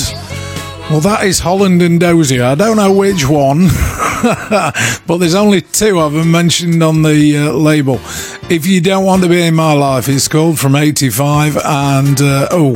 Well, 0.89 1.01
that 1.01 1.25
is 1.25 1.39
Holland 1.39 1.81
and 1.81 1.99
Dozier. 1.99 2.43
I 2.43 2.55
don't 2.55 2.77
know 2.77 2.93
which 2.93 3.27
one, 3.27 3.67
but 5.05 5.17
there's 5.17 5.35
only 5.35 5.61
two 5.61 5.99
of 5.99 6.13
them 6.13 6.31
mentioned 6.31 6.81
on 6.81 7.01
the 7.01 7.37
uh, 7.37 7.51
label. 7.51 7.95
If 8.49 8.65
you 8.65 8.79
don't 8.79 9.03
want 9.03 9.21
to 9.23 9.29
be 9.29 9.41
in 9.41 9.53
my 9.53 9.73
life, 9.73 10.07
it's 10.07 10.29
called 10.29 10.57
from 10.57 10.77
'85, 10.77 11.57
and 11.57 12.21
uh, 12.21 12.47
oh, 12.51 12.75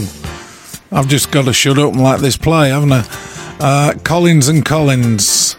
I've 0.91 1.07
just 1.07 1.31
got 1.31 1.45
to 1.45 1.53
shut 1.53 1.77
up 1.77 1.93
and 1.93 2.03
let 2.03 2.19
this 2.19 2.35
play, 2.35 2.69
haven't 2.69 2.91
I? 2.91 3.07
Uh, 3.61 3.93
Collins 4.03 4.49
and 4.49 4.65
Collins, 4.65 5.55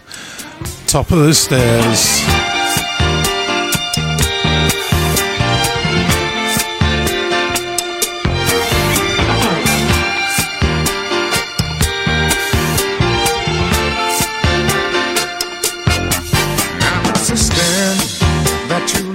top 0.86 1.10
of 1.10 1.20
the 1.20 1.32
stairs. 1.32 2.15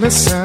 listen. 0.01 0.40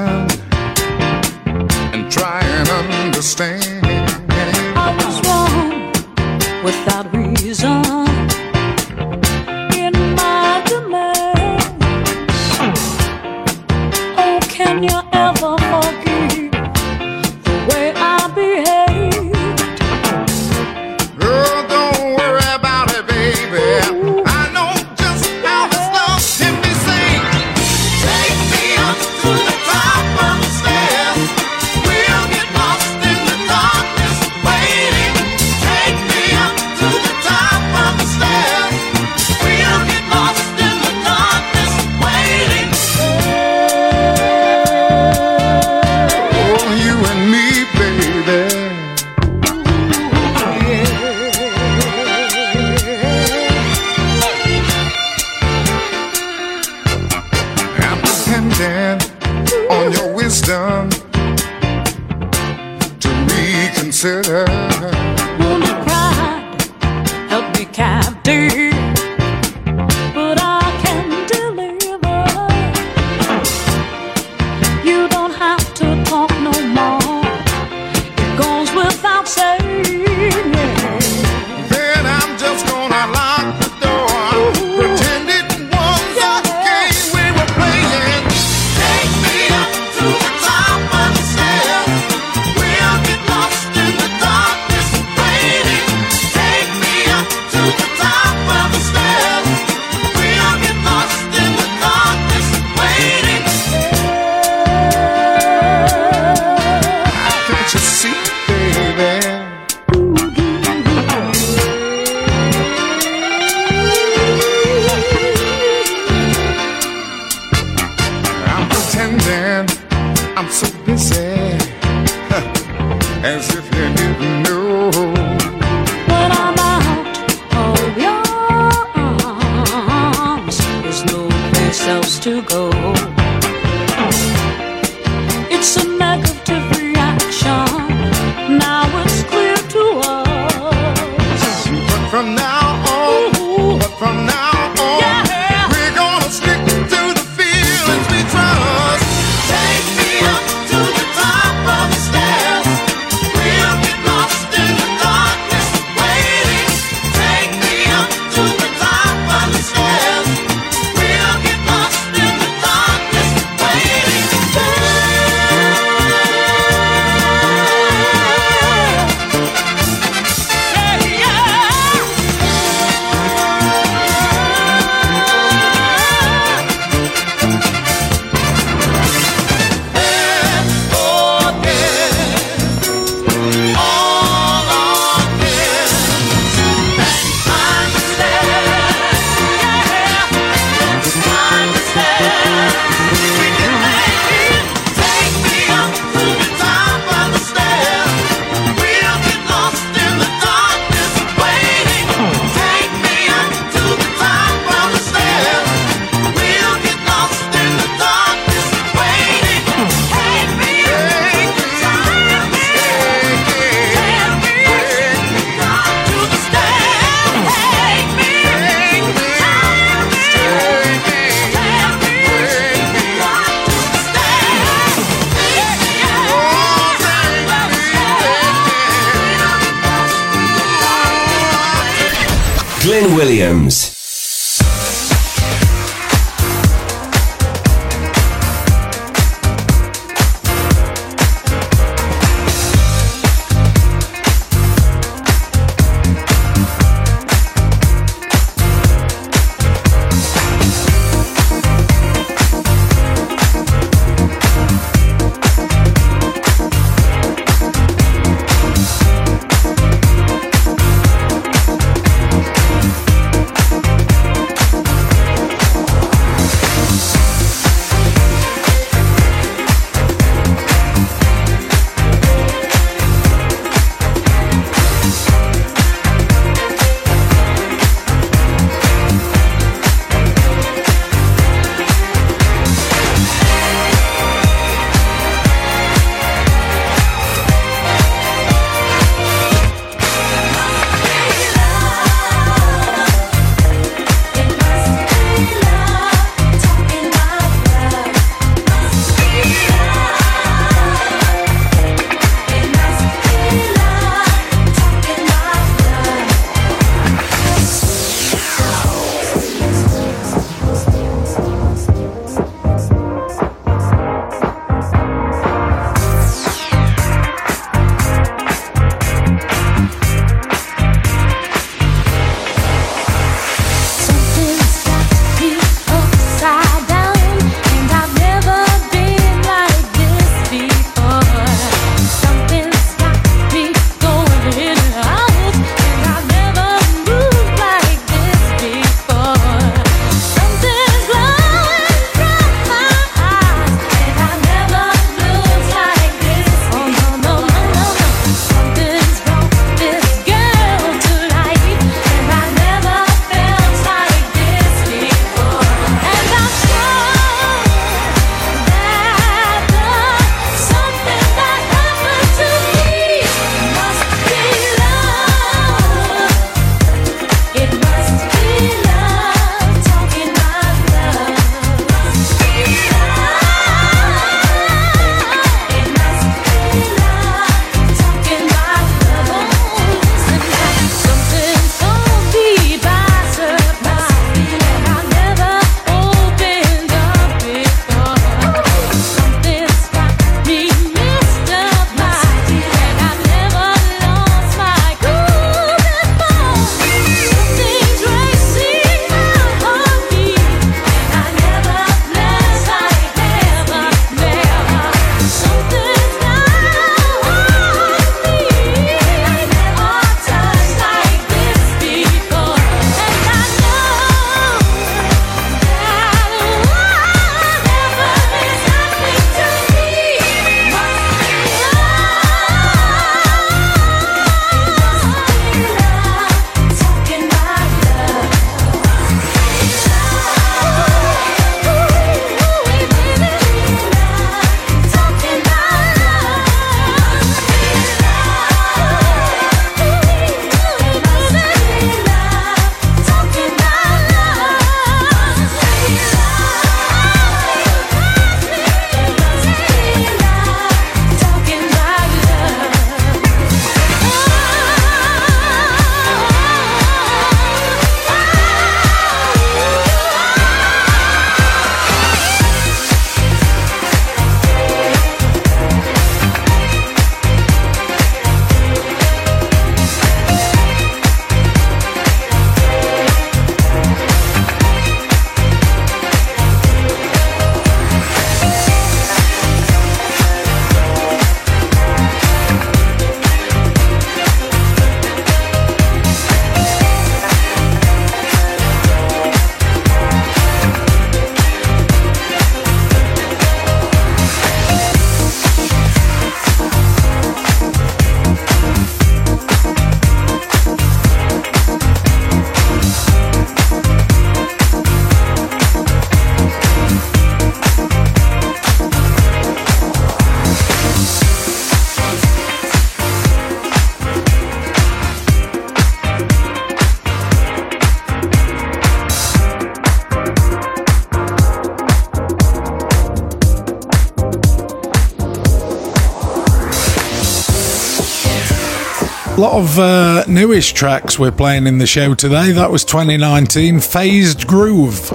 A 529.37 529.41
lot 529.41 529.53
of 529.61 529.79
uh, 529.79 530.25
newish 530.27 530.73
tracks 530.73 531.19
we're 531.19 531.31
playing 531.31 531.67
in 531.67 531.77
the 531.77 531.87
show 531.87 532.15
today. 532.15 532.53
That 532.53 532.71
was 532.71 532.87
2019, 532.87 533.81
Phased 533.81 534.47
Groove. 534.47 535.11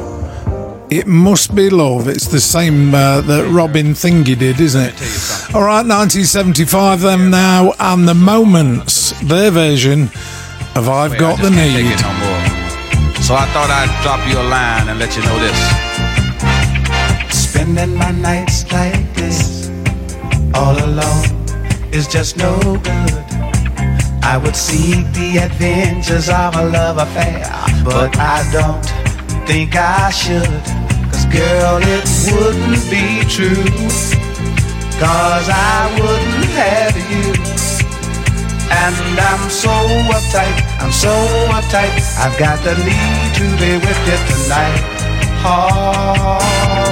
It 0.91 1.07
must 1.07 1.56
be 1.56 1.72
love. 1.72 2.07
It's 2.07 2.27
the 2.27 2.39
same 2.39 2.93
uh, 2.93 3.22
that 3.22 3.49
Robin 3.52 3.93
Thingy 3.95 4.38
did, 4.38 4.60
isn't 4.60 4.80
it? 4.80 5.56
All 5.56 5.64
right, 5.64 5.81
1975 5.81 7.02
them 7.02 7.31
now, 7.31 7.73
and 7.80 8.07
the 8.07 8.14
Moments, 8.14 9.19
their 9.22 9.49
version 9.49 10.03
of 10.76 10.88
I've 10.88 11.11
Wait, 11.11 11.19
Got 11.19 11.38
the 11.38 11.49
just 11.49 11.56
can't 11.56 11.73
take 11.73 11.85
Need. 11.85 12.02
no. 12.03 13.22
So 13.23 13.34
I 13.34 13.48
thought 13.53 13.72
I'd 13.72 13.89
drop 14.03 14.22
you 14.30 14.38
a 14.38 14.45
line 14.48 14.88
and 14.88 14.99
let 14.99 15.15
you 15.18 15.23
know 15.23 15.39
this. 15.39 15.57
Spending 17.35 17.95
my 17.95 18.11
nights 18.11 18.72
like 18.72 19.15
this, 19.15 19.72
all 20.53 20.77
alone, 20.77 21.26
is 21.91 22.07
just 22.07 22.38
no 22.38 22.77
good. 22.84 23.20
I 24.23 24.38
would 24.38 24.56
seek 24.56 25.06
the 25.14 25.38
adventures 25.38 26.30
of 26.30 26.56
a 26.56 26.65
love 26.65 26.98
affair, 26.98 27.43
but 27.84 28.18
I 28.18 28.48
don't 28.52 28.85
think 29.48 29.76
I 29.76 30.10
should. 30.11 30.64
Cause 31.11 31.26
girl, 31.26 31.80
it 31.81 32.06
wouldn't 32.31 32.84
be 32.89 33.26
true. 33.27 33.65
Cause 35.02 35.48
I 35.49 35.89
wouldn't 35.99 36.52
have 36.56 36.95
you. 37.11 37.34
And 38.72 39.19
I'm 39.19 39.49
so 39.49 39.73
uptight, 40.15 40.57
I'm 40.80 40.91
so 40.91 41.11
uptight. 41.57 41.91
I've 42.18 42.38
got 42.39 42.64
the 42.64 42.76
need 42.77 43.30
to 43.35 43.45
be 43.60 43.73
with 43.84 44.02
you 44.07 44.18
tonight. 44.30 45.02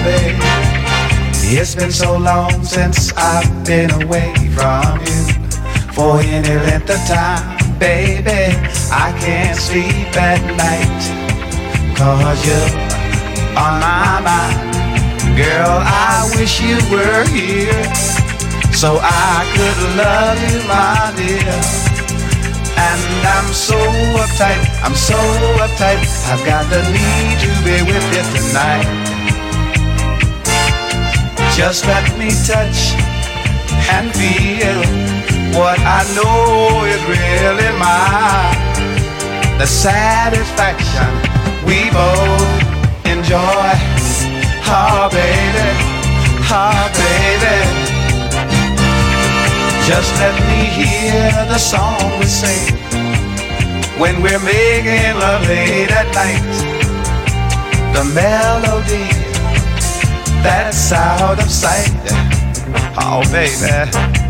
Baby. 0.03 0.69
It's 1.51 1.75
been 1.75 1.91
so 1.91 2.17
long 2.17 2.63
since 2.63 3.13
I've 3.15 3.65
been 3.65 3.91
away 4.03 4.33
from 4.53 4.99
you 5.05 5.38
for 5.99 6.21
any 6.21 6.55
length 6.63 6.89
of 6.89 7.01
time, 7.11 7.43
baby. 7.77 8.55
I 8.87 9.11
can't 9.19 9.57
sleep 9.59 10.15
at 10.15 10.39
night 10.55 11.01
cause 11.99 12.39
you're 12.47 12.71
on 13.59 13.73
my 13.83 14.23
mind. 14.23 14.59
Girl, 15.35 15.75
I 15.83 16.23
wish 16.39 16.63
you 16.63 16.79
were 16.87 17.23
here 17.35 17.83
so 18.71 18.89
I 19.03 19.43
could 19.55 19.79
love 19.99 20.39
you, 20.47 20.59
my 20.71 21.11
dear. 21.19 21.57
And 22.87 23.03
I'm 23.35 23.49
so 23.51 23.79
uptight, 24.23 24.63
I'm 24.85 24.95
so 24.95 25.19
uptight. 25.65 25.99
I've 26.31 26.43
got 26.47 26.63
the 26.71 26.81
need 26.95 27.35
to 27.43 27.51
be 27.67 27.75
with 27.91 28.05
you 28.15 28.23
tonight. 28.39 28.87
Just 31.59 31.85
let 31.91 32.07
me 32.17 32.31
touch 32.47 32.95
and 33.91 34.07
feel 34.15 35.18
what 35.57 35.79
I 35.79 36.03
know 36.15 36.85
is 36.85 37.01
really 37.05 37.71
mine. 37.79 38.57
The 39.57 39.65
satisfaction 39.65 41.09
we 41.65 41.89
both 41.91 42.69
enjoy. 43.05 43.71
Oh, 44.71 45.09
baby, 45.11 45.67
oh, 46.49 46.85
baby. 46.93 47.57
Just 49.89 50.11
let 50.21 50.35
me 50.47 50.61
hear 50.79 51.31
the 51.49 51.57
song 51.57 51.97
we 52.19 52.25
sing 52.25 52.77
when 53.99 54.21
we're 54.21 54.43
making 54.45 55.17
love 55.19 55.41
late 55.47 55.91
at 55.91 56.07
night. 56.13 56.53
The 57.93 58.03
melody 58.13 59.09
that's 60.43 60.91
out 60.91 61.39
of 61.41 61.49
sight. 61.49 61.89
Oh, 63.01 63.23
baby, 63.31 64.28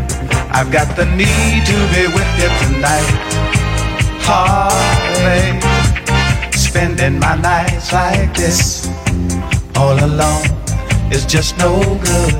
I've 0.52 0.70
got 0.72 0.96
the 0.96 1.06
need 1.06 1.64
to 1.66 1.78
be 1.94 2.06
with 2.12 2.30
you 2.40 2.50
tonight. 2.60 3.06
Baby, 5.22 6.56
spending 6.56 7.18
my 7.18 7.36
nights 7.36 7.92
like 7.92 8.34
this 8.34 8.88
all 9.76 9.98
alone 10.04 10.46
is 11.10 11.24
just 11.26 11.56
no 11.58 11.80
good. 12.02 12.34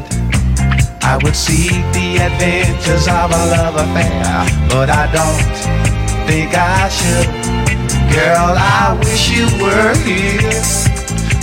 I 1.03 1.19
would 1.23 1.35
seek 1.35 1.83
the 1.93 2.19
adventures 2.27 3.09
of 3.09 3.31
a 3.31 3.43
love 3.55 3.77
affair, 3.77 4.47
but 4.69 4.91
I 4.91 5.11
don't 5.11 5.57
think 6.29 6.55
I 6.55 6.89
should. 6.89 7.29
Girl, 8.15 8.55
I 8.59 8.99
wish 9.05 9.31
you 9.31 9.47
were 9.63 9.95
here 10.05 10.63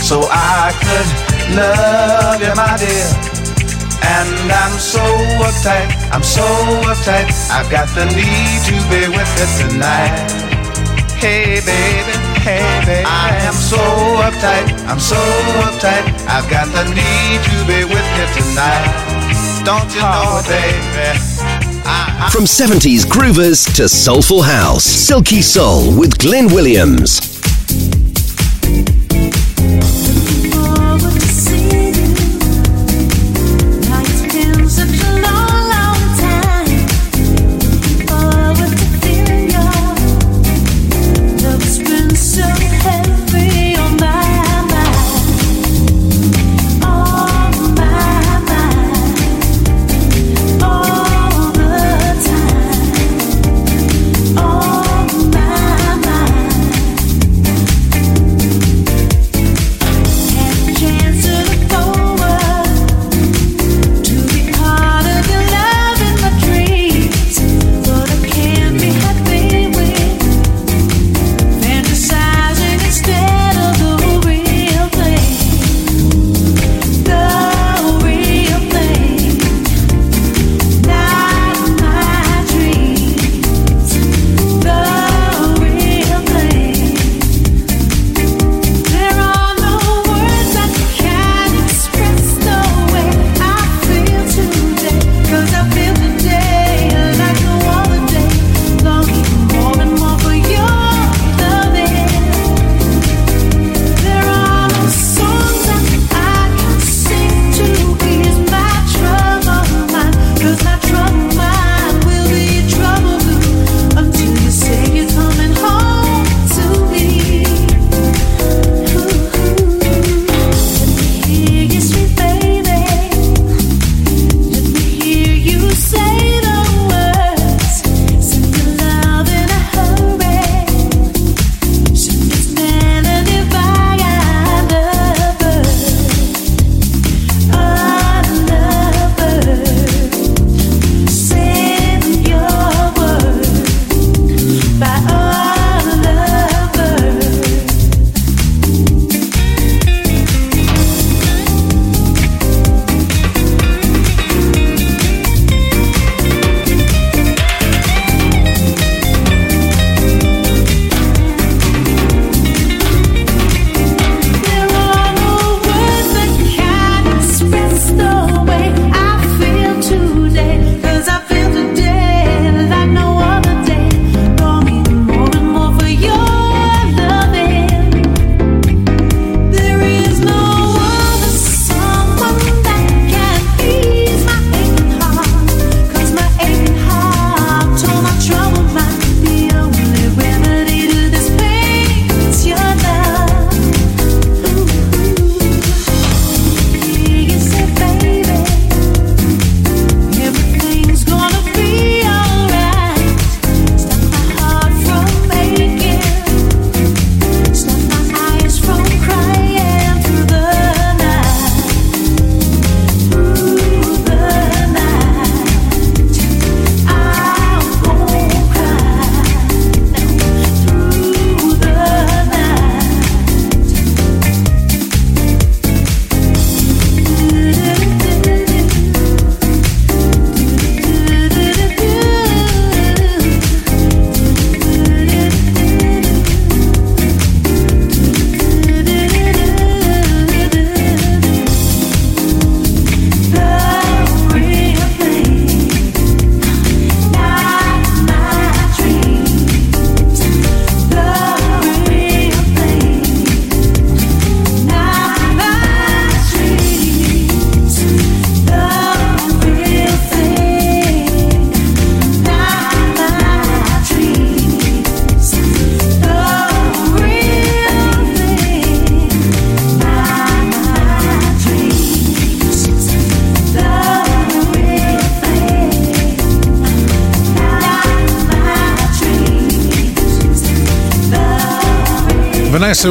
so 0.00 0.20
I 0.30 0.72
could 0.84 1.08
love 1.56 2.40
you, 2.40 2.54
my 2.54 2.76
dear. 2.78 3.37
And 4.02 4.52
I'm 4.52 4.78
so 4.78 5.02
uptight, 5.42 5.90
I'm 6.12 6.22
so 6.22 6.44
uptight. 6.86 7.30
I've 7.50 7.70
got 7.70 7.88
the 7.94 8.06
need 8.06 8.60
to 8.68 8.76
be 8.90 9.08
with 9.08 9.30
you 9.38 9.48
tonight. 9.58 10.30
Hey, 11.18 11.60
baby, 11.66 12.14
hey, 12.38 12.62
baby. 12.86 13.04
I 13.04 13.34
am 13.42 13.54
so 13.54 13.82
uptight, 14.22 14.70
I'm 14.86 15.00
so 15.00 15.18
uptight. 15.66 16.06
I've 16.28 16.48
got 16.48 16.66
the 16.70 16.84
need 16.94 17.40
to 17.50 17.56
be 17.66 17.84
with 17.84 18.06
you 18.16 18.26
tonight. 18.38 19.18
Don't 19.64 19.92
you 19.94 20.00
know, 20.00 20.38
oh, 20.38 20.44
baby? 20.48 21.18
From 22.30 22.44
70s 22.44 23.04
groovers 23.04 23.74
to 23.76 23.88
soulful 23.88 24.42
house, 24.42 24.84
Silky 24.84 25.42
Soul 25.42 25.98
with 25.98 26.18
Glyn 26.18 26.46
Williams. 26.46 27.20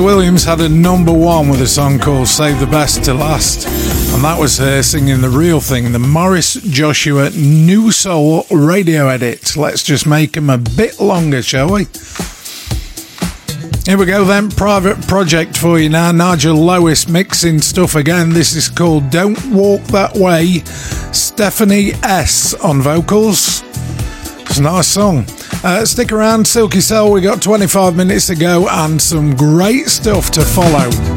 Williams 0.02 0.44
had 0.44 0.60
a 0.60 0.70
number 0.70 1.14
one 1.14 1.50
with 1.50 1.62
a 1.62 1.68
song 1.68 1.98
called 2.00 2.28
Save 2.28 2.60
the 2.60 2.68
Best 2.68 3.04
to 3.06 3.14
Last, 3.14 3.66
and 4.14 4.24
that 4.24 4.40
was 4.40 4.58
her 4.58 4.82
singing 4.82 5.22
the 5.22 5.30
real 5.30 5.60
thing, 5.60 5.92
the 5.92 6.00
Maurice 6.00 6.56
Joshua 6.56 7.30
New 7.32 7.92
Soul 7.92 8.46
radio 8.52 9.08
edit. 9.08 9.56
Let's 9.56 9.84
just 9.84 10.06
make 10.06 10.34
them 10.34 10.50
a 10.50 10.58
bit 10.58 11.00
longer, 11.00 11.42
shall 11.42 11.72
we? 11.72 11.86
Here 13.86 13.98
we 13.98 14.06
go 14.06 14.26
then, 14.26 14.50
private 14.50 15.02
project 15.08 15.58
for 15.58 15.80
you 15.80 15.90
now. 15.90 16.12
Nigel 16.12 16.56
Lewis 16.56 17.08
mixing 17.08 17.62
stuff 17.62 17.96
again. 17.96 18.32
This 18.32 18.56
is 18.56 18.70
called 18.70 19.10
Don't 19.10 19.44
Walk 19.54 19.82
That 19.84 20.16
Way. 20.16 20.60
Stephanie 21.14 21.94
S 22.04 22.54
on 22.56 22.82
vocals. 22.82 23.64
It's 24.42 24.58
a 24.58 24.64
nice 24.64 24.88
song. 24.88 25.26
Uh, 25.64 25.86
stick 25.86 26.12
around, 26.12 26.48
Silky 26.48 26.82
Soul. 26.82 27.12
We 27.12 27.22
got 27.22 27.42
25 27.42 27.96
minutes 27.96 28.28
to 28.28 28.36
go 28.36 28.68
and 28.70 29.02
some 29.02 29.36
great 29.36 29.88
stuff 29.88 30.30
to 30.32 30.42
follow. 30.42 31.17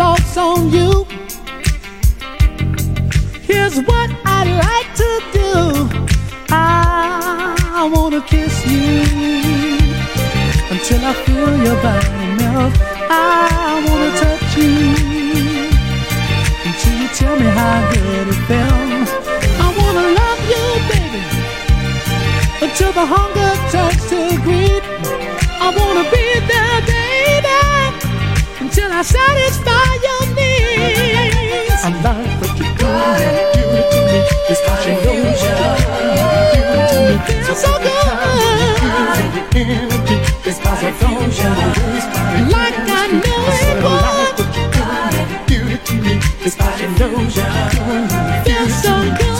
Thought's 0.00 0.36
on 0.38 0.70
you. 0.72 1.04
Here's 3.50 3.76
what 3.90 4.08
I 4.38 4.40
like 4.66 4.90
to 5.02 5.10
do. 5.38 5.52
I 6.48 7.82
wanna 7.94 8.22
kiss 8.32 8.54
you 8.72 8.88
until 10.74 11.00
I 11.10 11.12
feel 11.24 11.52
your 11.66 11.78
body 11.86 12.26
melt. 12.40 12.74
I 13.10 13.84
wanna 13.86 14.10
touch 14.22 14.50
you 14.60 14.74
until 16.68 16.94
you 17.00 17.08
tell 17.20 17.36
me 17.42 17.48
how 17.60 17.76
good 17.92 18.26
it 18.32 18.40
feels. 18.48 19.10
I 19.64 19.68
wanna 19.80 20.06
love 20.20 20.40
you, 20.52 20.64
baby, 20.92 21.22
until 22.66 22.92
the 22.98 23.06
hunger 23.14 23.52
turns 23.72 24.02
to 24.10 24.20
greed. 24.44 24.82
I 25.64 25.68
wanna 25.78 26.04
be 26.14 26.24
there, 26.50 26.79
I 29.00 29.02
satisfy 29.02 29.96
your 30.04 30.24
needs. 30.36 31.80
I 31.80 31.88
like 32.04 32.36
what 32.36 32.52
you're 32.60 32.76
doing, 32.76 33.48
give 33.56 33.72
it 33.80 33.88
to 33.92 34.00
me. 34.04 34.18
It's 34.50 34.60
what 34.68 34.76
you 34.84 34.92
know 34.92 35.08
doing. 35.08 35.40
Give 36.52 36.68
it 36.76 36.92
to 36.92 37.00
me, 37.08 37.16
feels 37.24 37.60
so 37.64 37.72
good. 37.80 38.04
Give 39.56 39.70
it 39.70 39.88
to 39.88 40.04
me, 40.04 40.12
energy. 40.12 40.16
It's 40.44 40.60
positive, 40.60 41.16
like 42.52 42.76
I 42.76 43.08
know 43.24 43.40
it 43.56 43.80
would. 43.80 44.36
Give 45.48 45.66
it 45.72 45.80
to 45.86 45.94
me, 45.94 46.20
it's 46.44 46.56
what 46.58 46.74
you 46.78 46.88
know 47.00 47.24
what 47.24 47.72
doing. 47.72 48.04
Feels 48.44 48.74
so 48.82 48.92
good 49.16 49.39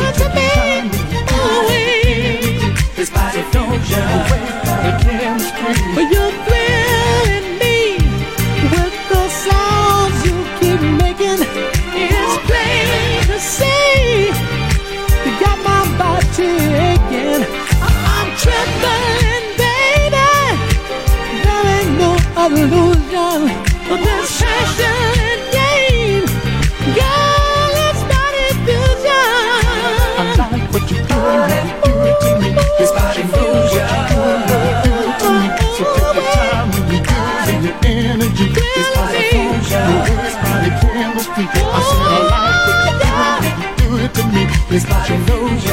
His 44.71 44.85
body 44.87 45.17
knows 45.27 45.65
you. 45.65 45.73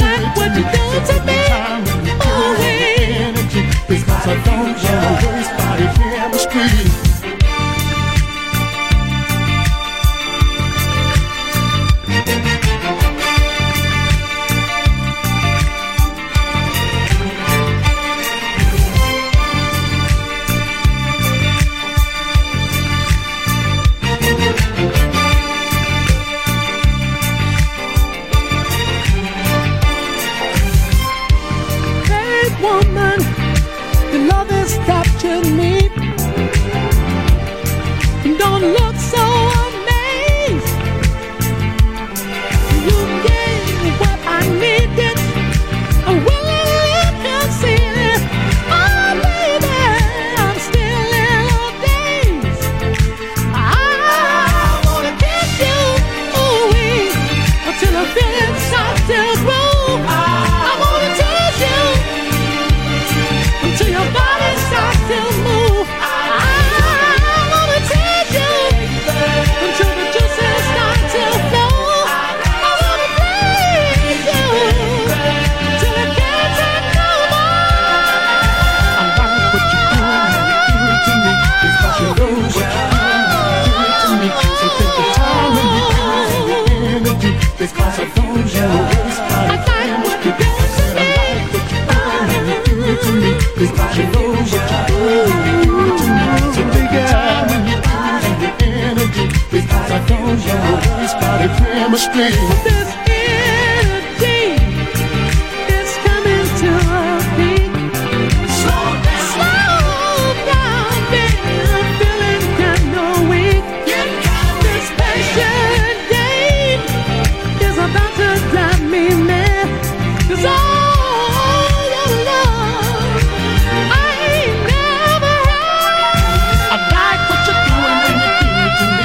Like 0.00 0.34
what 0.34 0.56
you 0.56 0.64
do 0.64 0.84
to 1.08 1.16
me. 1.26 1.40
Always. 2.24 3.52
His 3.86 4.02
body 4.04 4.34
knows 4.46 5.56
you. 5.58 5.61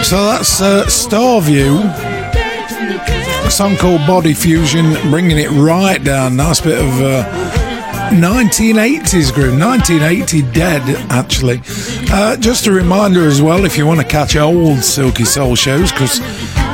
So 0.07 0.23
that's 0.23 0.61
uh, 0.61 0.85
Starview. 0.85 1.83
A 3.45 3.51
song 3.51 3.75
called 3.75 4.07
Body 4.07 4.33
Fusion, 4.33 4.93
bringing 5.11 5.37
it 5.37 5.49
right 5.51 6.01
down. 6.01 6.37
Nice 6.37 6.61
bit 6.61 6.79
of 6.79 7.01
uh, 7.01 7.25
1980s 8.11 9.33
groove. 9.33 9.59
1980 9.59 10.41
dead, 10.53 10.81
actually. 11.11 11.61
Uh, 12.09 12.37
just 12.37 12.67
a 12.67 12.71
reminder 12.71 13.27
as 13.27 13.41
well 13.41 13.65
if 13.65 13.77
you 13.77 13.85
want 13.85 13.99
to 13.99 14.07
catch 14.07 14.37
old 14.37 14.79
Silky 14.79 15.25
Soul 15.25 15.55
shows, 15.55 15.91
because 15.91 16.21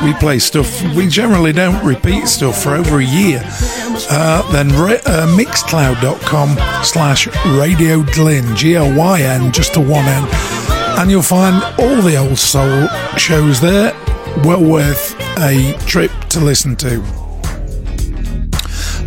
we 0.04 0.14
play 0.14 0.38
stuff, 0.38 0.80
we 0.94 1.08
generally 1.08 1.52
don't 1.52 1.84
repeat 1.84 2.28
stuff 2.28 2.62
for 2.62 2.76
over 2.76 3.00
a 3.00 3.04
year, 3.04 3.42
uh, 4.10 4.48
then 4.52 4.68
re- 4.80 5.00
uh, 5.06 5.26
mixcloud.com 5.36 6.84
slash 6.84 7.26
radio 7.58 8.00
glyn, 8.12 8.54
G 8.54 8.76
L 8.76 8.96
Y 8.96 9.22
N, 9.22 9.50
just 9.50 9.74
to 9.74 9.80
one 9.80 10.04
end 10.04 10.63
and 10.98 11.10
you'll 11.10 11.22
find 11.22 11.62
all 11.78 12.02
the 12.02 12.16
old 12.16 12.38
soul 12.38 12.88
shows 13.16 13.60
there. 13.60 13.92
Well 14.44 14.62
worth 14.62 15.14
a 15.38 15.76
trip 15.86 16.10
to 16.30 16.40
listen 16.40 16.76
to. 16.76 17.00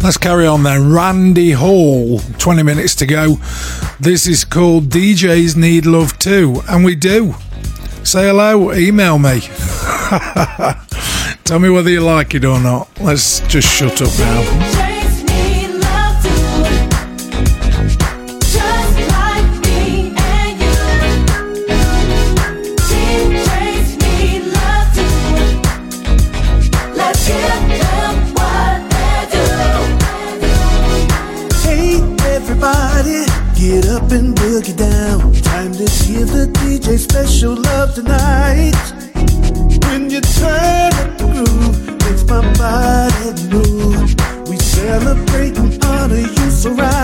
Let's 0.04 0.18
carry 0.18 0.46
on 0.46 0.64
then. 0.64 0.94
Randy 0.94 1.52
Hall, 1.52 2.20
20 2.38 2.64
minutes 2.64 2.96
to 2.96 3.06
go. 3.06 3.36
This 4.00 4.28
is 4.28 4.46
called 4.46 4.90
DJs 4.90 5.58
Need 5.58 5.86
Love 5.86 6.18
Too, 6.20 6.62
and 6.70 6.86
we 6.86 6.96
do. 6.96 7.34
Say 8.04 8.28
hello, 8.28 8.74
email 8.74 9.18
me. 9.18 9.42
Tell 11.44 11.60
me 11.60 11.70
whether 11.70 11.90
you 11.90 12.02
like 12.02 12.36
it 12.36 12.46
or 12.46 12.60
not. 12.60 12.90
Let's 13.02 13.40
just 13.48 13.68
shut 13.68 14.02
up 14.02 14.20
now. 14.20 14.77
tonight. 37.98 38.76
When 39.86 40.12
you 40.12 40.22
turn 40.22 40.94
up 41.02 41.18
the 41.18 41.26
groove, 41.34 41.78
makes 42.06 42.24
my 42.26 42.42
body 42.54 43.44
move. 43.50 44.48
We 44.48 44.58
celebrate 44.58 45.58
and 45.58 45.84
honor 45.84 46.18
you 46.18 46.52
so 46.52 46.74
right. 46.74 46.97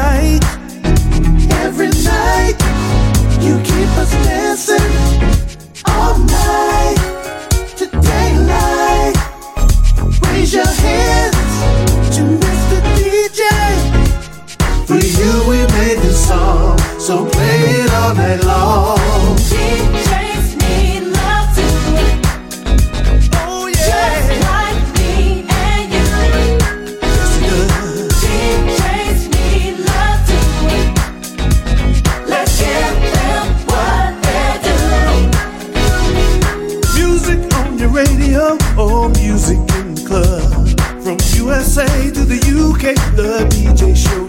They 43.83 43.93
show 43.93 44.22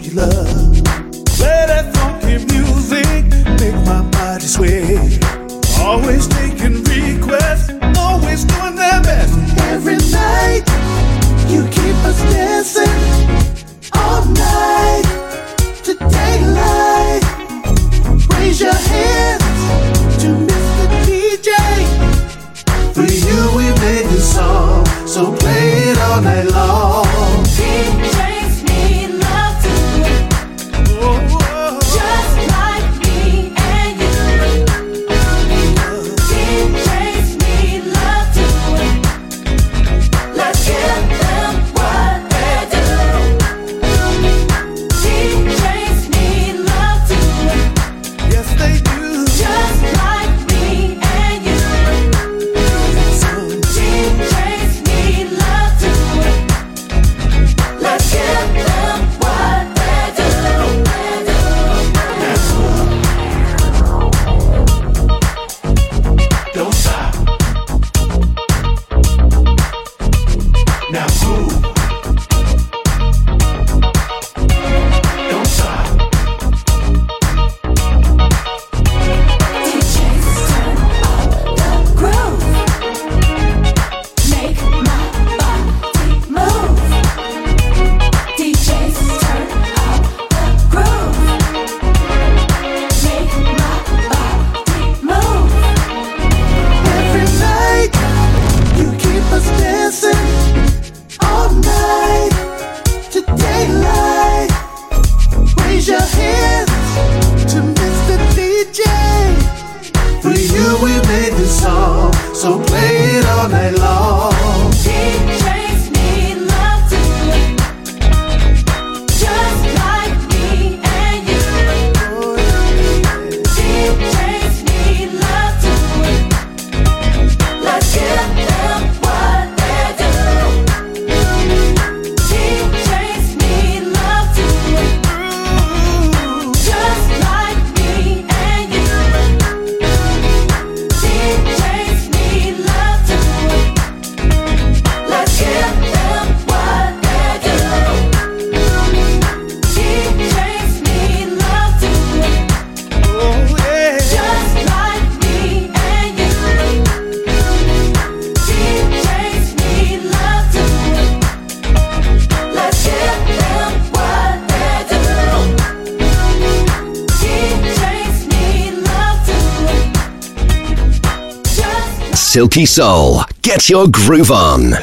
Funky 172.54 172.66
Soul. 172.66 173.22
Get 173.42 173.68
your 173.68 173.88
groove 173.88 174.30
on. 174.30 174.74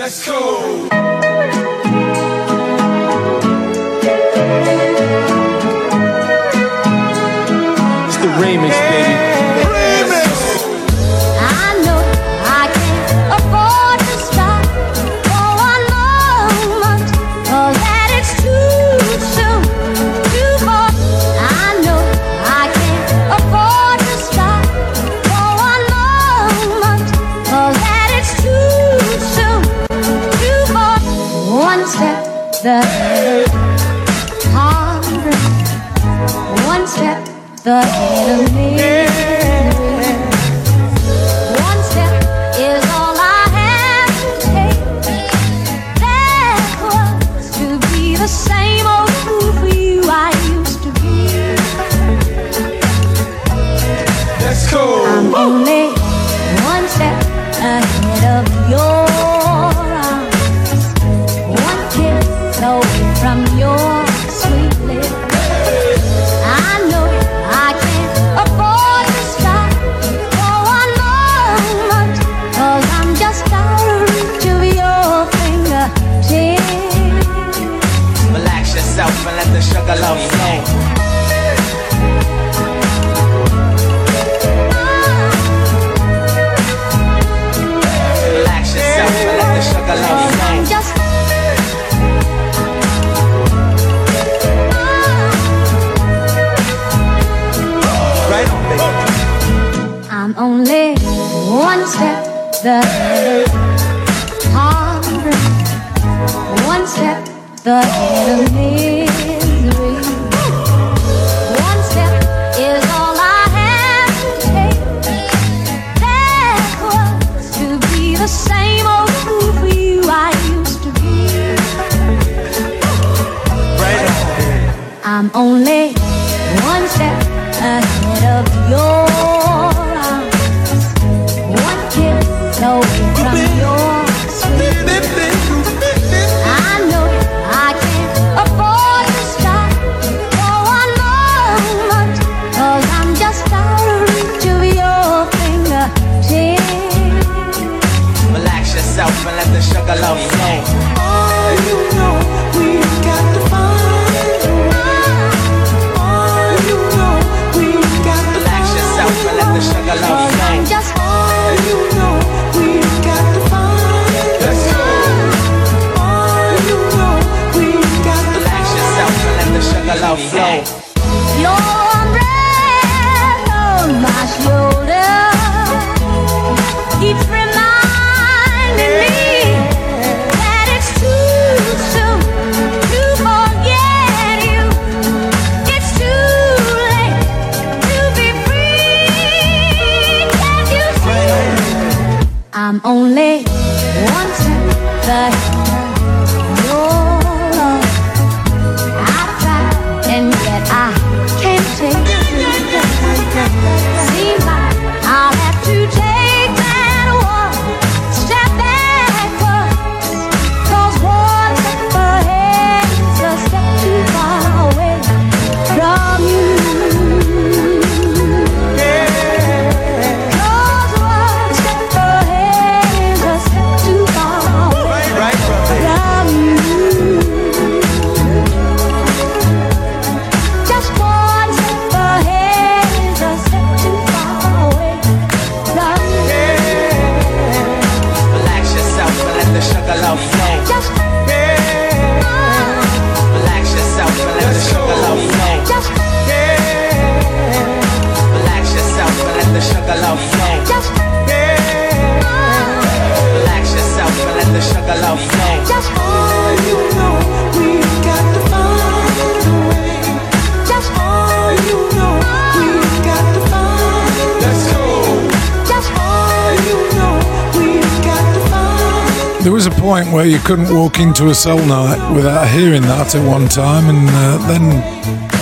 walk 270.81 270.99
into 270.99 271.29
a 271.29 271.35
soul 271.35 271.63
night 271.67 272.11
without 272.15 272.47
hearing 272.47 272.81
that 272.81 273.13
at 273.13 273.27
one 273.27 273.47
time, 273.47 273.87
and 273.87 274.09
uh, 274.09 274.47
then 274.47 274.63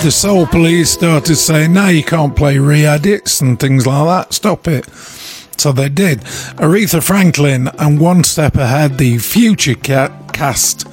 the 0.04 0.10
soul 0.10 0.46
police 0.46 0.90
started 0.90 1.34
saying, 1.36 1.72
"No, 1.72 1.88
you 1.88 2.04
can't 2.04 2.36
play 2.36 2.58
re-edits 2.58 3.40
and 3.40 3.58
things 3.58 3.86
like 3.86 4.04
that. 4.06 4.34
Stop 4.34 4.68
it." 4.68 4.86
So 5.56 5.72
they 5.72 5.88
did. 5.88 6.20
Aretha 6.58 7.02
Franklin 7.02 7.68
and 7.78 7.98
One 7.98 8.22
Step 8.22 8.56
Ahead, 8.56 8.98
the 8.98 9.16
Future 9.16 9.76
Cat 9.76 10.12
cast 10.34 10.86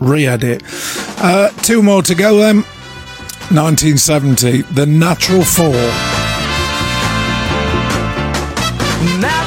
re-edit. 0.00 0.62
Uh, 1.18 1.50
two 1.62 1.82
more 1.82 2.02
to 2.02 2.14
go 2.14 2.38
then. 2.38 2.62
1970, 3.52 4.62
The 4.62 4.86
Natural 4.86 5.44
Four. 5.44 5.74
Now- 9.20 9.39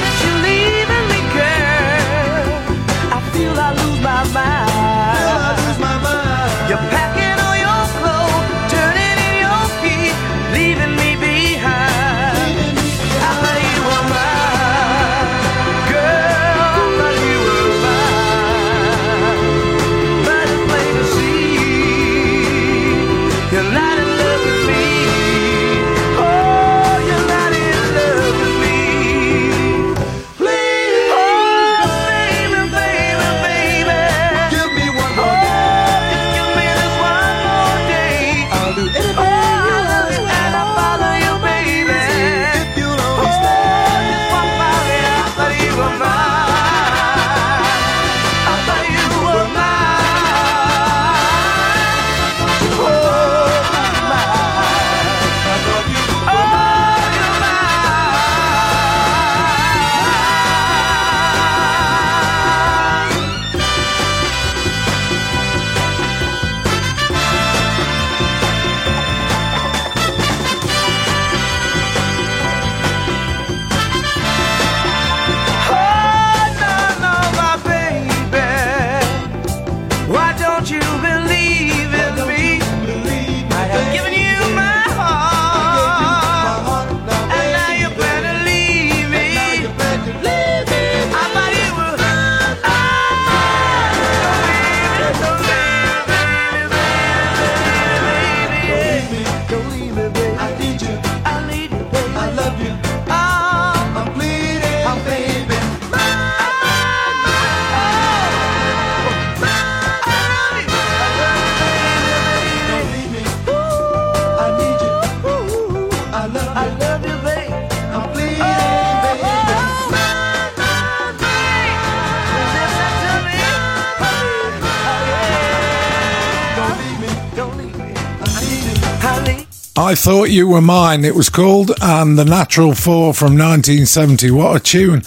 Thought 130.03 130.31
You 130.31 130.49
Were 130.49 130.59
Mine, 130.59 131.05
it 131.05 131.15
was 131.15 131.29
called, 131.29 131.71
and 131.81 132.19
The 132.19 132.25
Natural 132.25 132.75
Four 132.75 133.13
from 133.13 133.37
1970. 133.37 134.31
What 134.31 134.57
a 134.57 134.59
tune. 134.59 135.01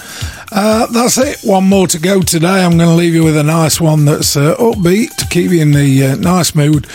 Uh, 0.51 0.87
that's 0.87 1.19
it. 1.19 1.39
One 1.47 1.65
more 1.65 1.87
to 1.89 1.99
go 1.99 2.23
today. 2.23 2.65
I'm 2.65 2.79
going 2.79 2.89
to 2.89 2.95
leave 2.95 3.13
you 3.13 3.23
with 3.23 3.37
a 3.37 3.43
nice 3.43 3.79
one 3.79 4.07
that's 4.07 4.39
uh, 4.39 4.57
upbeat 4.57 5.15
to 5.17 5.27
keep 5.27 5.51
you 5.51 5.61
in 5.61 5.73
the 5.73 6.03
uh, 6.03 6.17
nice 6.17 6.55
mood 6.55 6.87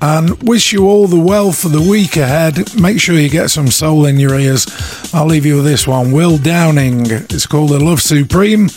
and 0.00 0.40
wish 0.44 0.72
you 0.72 0.86
all 0.86 1.08
the 1.08 1.18
well 1.18 1.50
for 1.50 1.70
the 1.70 1.80
week 1.80 2.16
ahead. 2.16 2.80
Make 2.80 3.00
sure 3.00 3.16
you 3.16 3.28
get 3.28 3.50
some 3.50 3.66
soul 3.66 4.06
in 4.06 4.20
your 4.20 4.38
ears. 4.38 4.68
I'll 5.12 5.26
leave 5.26 5.44
you 5.44 5.56
with 5.56 5.64
this 5.64 5.88
one 5.88 6.12
Will 6.12 6.38
Downing. 6.38 7.06
It's 7.10 7.48
called 7.48 7.70
The 7.70 7.80
Love 7.80 8.00
Supreme. 8.00 8.68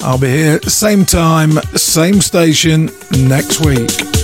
I'll 0.00 0.18
be 0.18 0.28
here 0.28 0.58
same 0.62 1.04
time, 1.04 1.50
same 1.76 2.22
station 2.22 2.86
next 3.10 3.60
week. 3.60 4.21